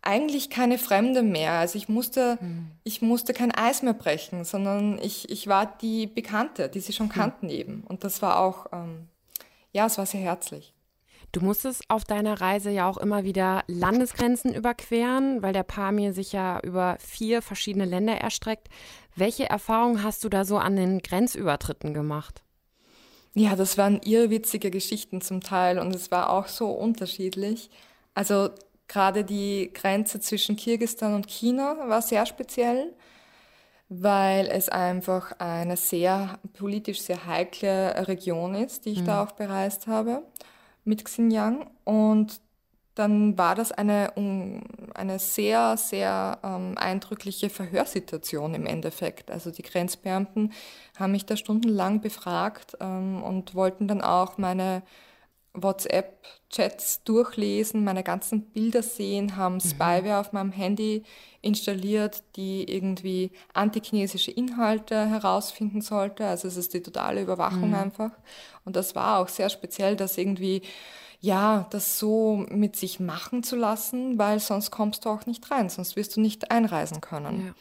eigentlich 0.00 0.48
keine 0.48 0.78
Fremde 0.78 1.22
mehr. 1.22 1.52
Also 1.52 1.76
ich 1.76 1.90
musste, 1.90 2.38
mhm. 2.40 2.70
ich 2.82 3.02
musste 3.02 3.34
kein 3.34 3.52
Eis 3.52 3.82
mehr 3.82 3.92
brechen, 3.92 4.46
sondern 4.46 4.98
ich, 5.02 5.28
ich 5.28 5.48
war 5.48 5.66
die 5.82 6.06
Bekannte, 6.06 6.70
die 6.70 6.80
sie 6.80 6.94
schon 6.94 7.10
hm. 7.10 7.14
kannten 7.14 7.46
mhm. 7.48 7.52
eben. 7.52 7.84
Und 7.86 8.04
das 8.04 8.22
war 8.22 8.40
auch, 8.40 8.64
ähm, 8.72 9.08
ja, 9.70 9.84
es 9.84 9.98
war 9.98 10.06
sehr 10.06 10.22
herzlich. 10.22 10.72
Du 11.32 11.40
musstest 11.40 11.82
auf 11.88 12.04
deiner 12.04 12.40
Reise 12.40 12.70
ja 12.70 12.88
auch 12.88 12.96
immer 12.96 13.24
wieder 13.24 13.64
Landesgrenzen 13.66 14.54
überqueren, 14.54 15.42
weil 15.42 15.52
der 15.52 15.62
Pamir 15.62 16.12
sich 16.12 16.32
ja 16.32 16.60
über 16.60 16.96
vier 17.00 17.42
verschiedene 17.42 17.84
Länder 17.84 18.14
erstreckt. 18.14 18.68
Welche 19.14 19.48
Erfahrungen 19.48 20.02
hast 20.02 20.24
du 20.24 20.28
da 20.28 20.44
so 20.44 20.58
an 20.58 20.76
den 20.76 21.00
Grenzübertritten 21.00 21.92
gemacht? 21.92 22.42
Ja, 23.34 23.56
das 23.56 23.76
waren 23.76 24.00
irrwitzige 24.02 24.70
Geschichten 24.70 25.20
zum 25.20 25.42
Teil 25.42 25.78
und 25.78 25.94
es 25.94 26.10
war 26.10 26.30
auch 26.30 26.48
so 26.48 26.70
unterschiedlich. 26.70 27.70
Also 28.14 28.50
Gerade 28.88 29.22
die 29.22 29.70
Grenze 29.74 30.18
zwischen 30.18 30.56
Kirgistan 30.56 31.14
und 31.14 31.28
China 31.28 31.76
war 31.88 32.00
sehr 32.00 32.24
speziell, 32.24 32.94
weil 33.90 34.46
es 34.46 34.70
einfach 34.70 35.32
eine 35.38 35.76
sehr 35.76 36.38
politisch 36.54 37.02
sehr 37.02 37.26
heikle 37.26 38.08
Region 38.08 38.54
ist, 38.54 38.86
die 38.86 38.92
ich 38.92 39.02
mhm. 39.02 39.06
da 39.06 39.22
auch 39.22 39.32
bereist 39.32 39.86
habe 39.86 40.22
mit 40.88 41.04
Xinjiang. 41.04 41.70
Und 41.84 42.40
dann 42.94 43.38
war 43.38 43.54
das 43.54 43.70
eine, 43.70 44.12
eine 44.94 45.18
sehr, 45.20 45.76
sehr 45.76 46.38
ähm, 46.42 46.76
eindrückliche 46.76 47.48
Verhörsituation 47.48 48.54
im 48.54 48.66
Endeffekt. 48.66 49.30
Also 49.30 49.52
die 49.52 49.62
Grenzbeamten 49.62 50.52
haben 50.98 51.12
mich 51.12 51.24
da 51.24 51.36
stundenlang 51.36 52.00
befragt 52.00 52.76
ähm, 52.80 53.22
und 53.22 53.54
wollten 53.54 53.86
dann 53.86 54.00
auch 54.00 54.36
meine 54.36 54.82
WhatsApp-Chats 55.54 57.04
durchlesen, 57.04 57.84
meine 57.84 58.02
ganzen 58.02 58.42
Bilder 58.50 58.82
sehen, 58.82 59.36
haben 59.36 59.54
mhm. 59.54 59.60
Spyware 59.60 60.18
auf 60.18 60.32
meinem 60.32 60.52
Handy 60.52 61.04
installiert, 61.40 62.22
die 62.36 62.70
irgendwie 62.70 63.30
antichinesische 63.54 64.30
Inhalte 64.30 65.06
herausfinden 65.06 65.80
sollte. 65.80 66.26
Also 66.26 66.48
es 66.48 66.56
ist 66.56 66.74
die 66.74 66.82
totale 66.82 67.22
Überwachung 67.22 67.70
mhm. 67.70 67.76
einfach. 67.76 68.10
Und 68.64 68.76
das 68.76 68.94
war 68.94 69.18
auch 69.18 69.28
sehr 69.28 69.50
speziell, 69.50 69.96
das 69.96 70.18
irgendwie, 70.18 70.62
ja, 71.20 71.66
das 71.70 71.98
so 71.98 72.44
mit 72.48 72.76
sich 72.76 73.00
machen 73.00 73.42
zu 73.42 73.56
lassen, 73.56 74.18
weil 74.18 74.40
sonst 74.40 74.70
kommst 74.70 75.04
du 75.04 75.10
auch 75.10 75.26
nicht 75.26 75.50
rein, 75.50 75.68
sonst 75.68 75.96
wirst 75.96 76.16
du 76.16 76.20
nicht 76.20 76.50
einreisen 76.50 77.00
können. 77.00 77.46
Ja. 77.46 77.54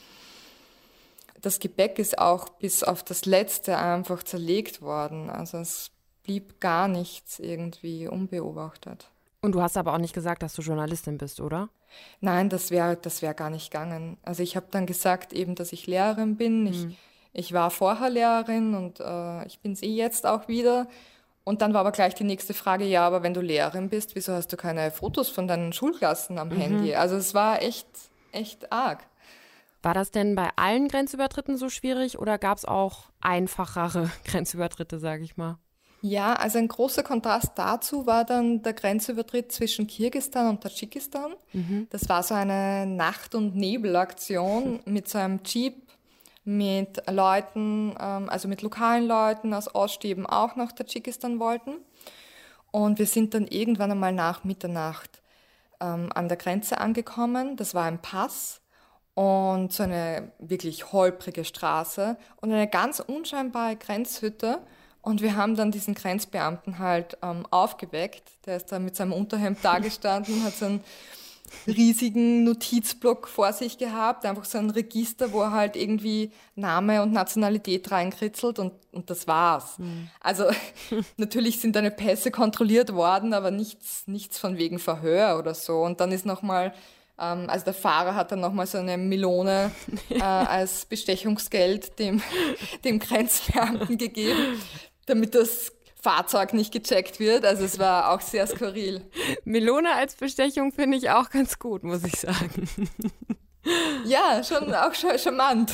Das 1.41 1.59
Gepäck 1.59 1.99
ist 1.99 2.17
auch 2.17 2.49
bis 2.49 2.83
auf 2.83 3.03
das 3.03 3.25
Letzte 3.25 3.77
einfach 3.77 4.23
zerlegt 4.23 4.81
worden. 4.81 5.29
Also 5.29 5.59
es 5.59 5.91
blieb 6.27 6.59
gar 6.59 6.89
nichts 6.89 7.39
irgendwie 7.39 8.07
unbeobachtet. 8.07 9.09
Und 9.41 9.53
du 9.53 9.61
hast 9.61 9.77
aber 9.77 9.93
auch 9.93 9.97
nicht 9.97 10.13
gesagt, 10.13 10.43
dass 10.43 10.53
du 10.53 10.61
Journalistin 10.61 11.17
bist, 11.17 11.39
oder? 11.39 11.69
Nein, 12.19 12.49
das 12.49 12.69
wäre 12.69 12.97
das 12.97 13.21
wär 13.21 13.33
gar 13.33 13.49
nicht 13.49 13.71
gegangen. 13.71 14.17
Also 14.23 14.43
ich 14.43 14.57
habe 14.57 14.67
dann 14.69 14.85
gesagt 14.85 15.31
eben, 15.31 15.55
dass 15.55 15.71
ich 15.71 15.87
Lehrerin 15.87 16.35
bin. 16.35 16.63
Mhm. 16.63 16.67
Ich, 16.67 16.87
ich 17.31 17.53
war 17.53 17.71
vorher 17.71 18.09
Lehrerin 18.09 18.75
und 18.75 18.99
äh, 18.99 19.47
ich 19.47 19.59
bin 19.59 19.73
sie 19.73 19.95
jetzt 19.95 20.25
auch 20.27 20.49
wieder. 20.49 20.87
Und 21.45 21.61
dann 21.61 21.73
war 21.73 21.79
aber 21.79 21.93
gleich 21.93 22.13
die 22.13 22.25
nächste 22.25 22.53
Frage, 22.53 22.83
ja, 22.83 23.07
aber 23.07 23.23
wenn 23.23 23.33
du 23.33 23.39
Lehrerin 23.39 23.87
bist, 23.87 24.15
wieso 24.15 24.33
hast 24.33 24.51
du 24.51 24.57
keine 24.57 24.91
Fotos 24.91 25.29
von 25.29 25.47
deinen 25.47 25.71
Schulklassen 25.71 26.39
am 26.39 26.49
mhm. 26.49 26.57
Handy? 26.57 26.95
Also 26.95 27.15
es 27.15 27.33
war 27.33 27.61
echt, 27.61 27.87
echt 28.33 28.73
arg. 28.73 29.05
War 29.81 29.93
das 29.93 30.11
denn 30.11 30.35
bei 30.35 30.49
allen 30.57 30.89
Grenzübertritten 30.89 31.55
so 31.55 31.69
schwierig 31.69 32.19
oder 32.19 32.37
gab 32.37 32.57
es 32.57 32.65
auch 32.65 33.05
einfachere 33.21 34.11
Grenzübertritte, 34.25 34.99
sage 34.99 35.23
ich 35.23 35.37
mal? 35.37 35.57
Ja, 36.09 36.33
also 36.33 36.57
ein 36.57 36.67
großer 36.67 37.03
Kontrast 37.03 37.51
dazu 37.55 38.05
war 38.05 38.23
dann 38.23 38.61
der 38.61 38.73
Grenzübertritt 38.73 39.51
zwischen 39.51 39.87
Kirgistan 39.87 40.47
und 40.47 40.61
Tadschikistan. 40.61 41.33
Mhm. 41.51 41.87
Das 41.89 42.07
war 42.07 42.23
so 42.23 42.33
eine 42.33 42.85
Nacht- 42.85 43.35
und 43.35 43.55
Nebelaktion 43.55 44.79
mit 44.85 45.09
so 45.09 45.17
einem 45.17 45.41
Jeep 45.43 45.75
mit 46.45 47.03
Leuten, 47.11 47.93
ähm, 47.99 48.29
also 48.29 48.47
mit 48.47 48.61
lokalen 48.61 49.05
Leuten 49.05 49.53
aus 49.53 49.75
Ost, 49.75 50.03
die 50.03 50.07
eben 50.07 50.25
auch 50.25 50.55
nach 50.55 50.71
Tadschikistan 50.71 51.41
wollten. 51.41 51.73
Und 52.71 52.99
wir 52.99 53.05
sind 53.05 53.33
dann 53.33 53.47
irgendwann 53.47 53.91
einmal 53.91 54.13
nach 54.13 54.45
Mitternacht 54.45 55.21
ähm, 55.81 56.09
an 56.15 56.29
der 56.29 56.37
Grenze 56.37 56.77
angekommen. 56.77 57.57
Das 57.57 57.75
war 57.75 57.83
ein 57.83 58.01
Pass 58.01 58.61
und 59.13 59.73
so 59.73 59.83
eine 59.83 60.31
wirklich 60.39 60.93
holprige 60.93 61.43
Straße 61.43 62.17
und 62.39 62.53
eine 62.53 62.69
ganz 62.69 63.01
unscheinbare 63.01 63.75
Grenzhütte. 63.75 64.59
Und 65.07 65.21
wir 65.21 65.37
haben 65.37 65.55
dann 65.55 65.71
diesen 65.71 65.93
Grenzbeamten 65.93 66.79
halt 66.79 67.17
ähm, 67.23 67.45
aufgeweckt. 67.49 68.23
Der 68.45 68.57
ist 68.57 68.73
da 68.73 68.77
mit 68.77 68.97
seinem 68.97 69.13
Unterhemd 69.13 69.63
dagestanden, 69.63 70.43
hat 70.43 70.53
so 70.53 70.65
ein 70.65 70.83
riesigen 71.65 72.43
Notizblock 72.43 73.29
vor 73.29 73.53
sich 73.53 73.77
gehabt, 73.77 74.25
einfach 74.25 74.43
so 74.43 74.57
ein 74.57 74.69
Register, 74.69 75.31
wo 75.31 75.43
er 75.43 75.53
halt 75.53 75.77
irgendwie 75.77 76.33
Name 76.55 77.01
und 77.01 77.13
Nationalität 77.13 77.89
reinkritzelt 77.89 78.59
und, 78.59 78.73
und 78.91 79.09
das 79.09 79.29
war's. 79.29 79.79
Mhm. 79.79 80.09
Also 80.19 80.43
natürlich 81.15 81.61
sind 81.61 81.77
deine 81.77 81.91
Pässe 81.91 82.29
kontrolliert 82.29 82.93
worden, 82.93 83.33
aber 83.33 83.49
nichts, 83.49 84.03
nichts 84.07 84.37
von 84.37 84.57
wegen 84.57 84.77
Verhör 84.77 85.39
oder 85.39 85.53
so. 85.53 85.83
Und 85.83 86.01
dann 86.01 86.11
ist 86.11 86.25
nochmal, 86.25 86.73
ähm, 87.17 87.49
also 87.49 87.63
der 87.63 87.75
Fahrer 87.75 88.13
hat 88.13 88.33
dann 88.33 88.41
nochmal 88.41 88.67
so 88.67 88.77
eine 88.77 88.97
Melone 88.97 89.71
äh, 90.09 90.21
als 90.21 90.85
Bestechungsgeld 90.85 91.97
dem, 91.97 92.21
dem 92.83 92.99
Grenzbeamten 92.99 93.97
gegeben, 93.97 94.59
damit 95.07 95.35
das 95.35 95.73
Fahrzeug 96.01 96.53
nicht 96.53 96.71
gecheckt 96.71 97.19
wird. 97.19 97.45
Also 97.45 97.65
es 97.65 97.79
war 97.79 98.13
auch 98.13 98.21
sehr 98.21 98.47
skurril. 98.47 99.01
Melone 99.43 99.93
als 99.93 100.15
Bestechung 100.15 100.71
finde 100.71 100.97
ich 100.97 101.09
auch 101.09 101.29
ganz 101.29 101.59
gut, 101.59 101.83
muss 101.83 102.03
ich 102.03 102.15
sagen. 102.19 102.69
Ja, 104.05 104.41
schon 104.45 104.73
auch 104.73 104.93
charmant. 104.93 105.73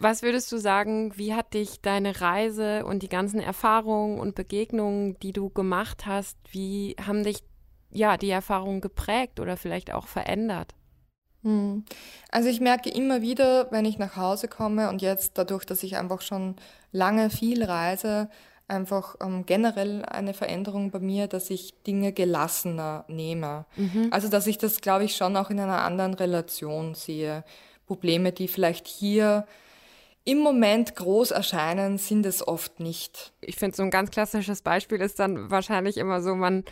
Was 0.00 0.22
würdest 0.22 0.50
du 0.50 0.58
sagen, 0.58 1.16
wie 1.16 1.32
hat 1.32 1.54
dich 1.54 1.80
deine 1.80 2.20
Reise 2.20 2.84
und 2.84 3.04
die 3.04 3.08
ganzen 3.08 3.38
Erfahrungen 3.38 4.18
und 4.18 4.34
Begegnungen, 4.34 5.16
die 5.20 5.32
du 5.32 5.50
gemacht 5.50 6.06
hast, 6.06 6.36
wie 6.50 6.96
haben 7.00 7.22
dich 7.22 7.44
ja 7.90 8.16
die 8.16 8.30
Erfahrungen 8.30 8.80
geprägt 8.80 9.38
oder 9.38 9.56
vielleicht 9.56 9.92
auch 9.92 10.08
verändert? 10.08 10.74
Hm. 11.44 11.84
Also 12.30 12.48
ich 12.48 12.60
merke 12.60 12.90
immer 12.90 13.22
wieder, 13.22 13.70
wenn 13.70 13.84
ich 13.84 13.98
nach 13.98 14.16
Hause 14.16 14.48
komme 14.48 14.88
und 14.88 15.02
jetzt 15.02 15.38
dadurch, 15.38 15.64
dass 15.64 15.82
ich 15.82 15.96
einfach 15.96 16.20
schon 16.20 16.56
lange 16.90 17.30
viel 17.30 17.62
reise, 17.62 18.28
einfach 18.66 19.16
ähm, 19.20 19.44
generell 19.46 20.04
eine 20.06 20.32
Veränderung 20.32 20.90
bei 20.90 20.98
mir, 20.98 21.26
dass 21.26 21.50
ich 21.50 21.74
Dinge 21.86 22.12
gelassener 22.12 23.04
nehme. 23.08 23.66
Mhm. 23.76 24.08
Also 24.10 24.28
dass 24.28 24.46
ich 24.46 24.58
das, 24.58 24.80
glaube 24.80 25.04
ich, 25.04 25.16
schon 25.16 25.36
auch 25.36 25.50
in 25.50 25.60
einer 25.60 25.82
anderen 25.82 26.14
Relation 26.14 26.94
sehe. 26.94 27.44
Probleme, 27.86 28.32
die 28.32 28.48
vielleicht 28.48 28.88
hier 28.88 29.46
im 30.24 30.38
Moment 30.38 30.96
groß 30.96 31.32
erscheinen, 31.32 31.98
sind 31.98 32.24
es 32.24 32.46
oft 32.46 32.80
nicht. 32.80 33.34
Ich 33.42 33.56
finde, 33.56 33.76
so 33.76 33.82
ein 33.82 33.90
ganz 33.90 34.10
klassisches 34.10 34.62
Beispiel 34.62 35.00
ist 35.00 35.18
dann 35.18 35.50
wahrscheinlich 35.50 35.98
immer 35.98 36.22
so, 36.22 36.34
man, 36.34 36.64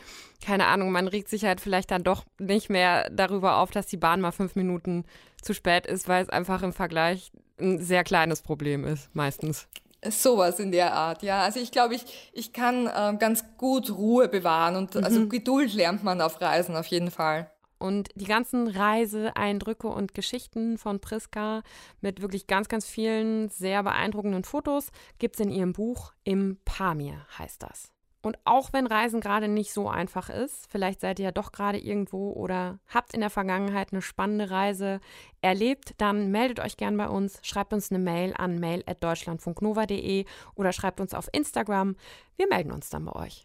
keine 0.45 0.67
Ahnung, 0.67 0.91
man 0.91 1.07
regt 1.07 1.29
sich 1.29 1.45
halt 1.45 1.61
vielleicht 1.61 1.91
dann 1.91 2.03
doch 2.03 2.25
nicht 2.38 2.71
mehr 2.71 3.11
darüber 3.11 3.59
auf, 3.59 3.71
dass 3.71 3.87
die 3.87 3.99
Bahn 3.99 4.23
mal 4.23 4.33
fünf 4.33 4.57
Minuten 4.57 5.05
zu 5.43 5.53
spät 5.53 5.87
ist, 5.87 6.09
weil 6.09 6.23
es 6.23 6.31
einfach 6.31 6.62
im 6.62 6.73
Vergleich 6.73 7.31
ein 7.61 7.79
sehr 7.79 8.05
kleines 8.05 8.41
Problem 8.41 8.85
ist, 8.85 9.15
meistens. 9.15 9.69
Sowas 10.05 10.59
in 10.59 10.73
der 10.73 10.95
Art, 10.95 11.23
ja. 11.23 11.43
Also 11.43 11.61
ich 11.61 11.71
glaube, 11.71 11.95
ich, 11.95 12.31
ich 12.33 12.53
kann 12.53 12.87
äh, 12.87 13.17
ganz 13.19 13.45
gut 13.59 13.91
Ruhe 13.91 14.29
bewahren 14.29 14.77
und 14.77 14.97
also 14.97 15.01
mhm. 15.01 15.05
also 15.05 15.29
Geduld 15.29 15.75
lernt 15.75 16.03
man 16.03 16.21
auf 16.23 16.41
Reisen 16.41 16.75
auf 16.75 16.87
jeden 16.87 17.11
Fall. 17.11 17.52
Und 17.83 18.11
die 18.14 18.27
ganzen 18.27 18.68
Reiseeindrücke 18.68 19.88
und 19.88 20.14
Geschichten 20.14 20.79
von 20.79 21.01
Priska 21.01 21.64
mit 22.01 22.23
wirklich 22.23 22.47
ganz, 22.47 22.68
ganz 22.68 22.87
vielen 22.87 23.49
sehr 23.49 23.83
beeindruckenden 23.83 24.45
Fotos 24.45 24.92
gibt 25.18 25.35
es 25.35 25.40
in 25.40 25.51
ihrem 25.51 25.73
Buch 25.73 26.12
Im 26.23 26.59
Pamir 26.64 27.27
heißt 27.37 27.61
das. 27.64 27.90
Und 28.23 28.38
auch 28.45 28.73
wenn 28.73 28.87
Reisen 28.87 29.21
gerade 29.21 29.49
nicht 29.49 29.73
so 29.73 29.88
einfach 29.88 30.31
ist, 30.31 30.71
vielleicht 30.71 31.01
seid 31.01 31.18
ihr 31.18 31.25
ja 31.25 31.33
doch 31.33 31.51
gerade 31.51 31.77
irgendwo 31.77 32.31
oder 32.31 32.79
habt 32.87 33.14
in 33.14 33.21
der 33.21 33.31
Vergangenheit 33.31 33.88
eine 33.90 34.01
spannende 34.01 34.49
Reise 34.49 35.01
erlebt, 35.40 35.95
dann 35.99 36.31
meldet 36.31 36.61
euch 36.61 36.77
gern 36.77 36.97
bei 36.97 37.09
uns, 37.09 37.40
schreibt 37.42 37.73
uns 37.73 37.90
eine 37.90 37.99
Mail 37.99 38.33
an 38.38 38.61
mail@deutschlandfunknova.de 38.61 40.25
oder 40.55 40.73
schreibt 40.73 41.01
uns 41.01 41.14
auf 41.14 41.29
Instagram. 41.33 41.97
Wir 42.37 42.47
melden 42.47 42.71
uns 42.71 42.90
dann 42.90 43.07
bei 43.07 43.12
euch. 43.25 43.45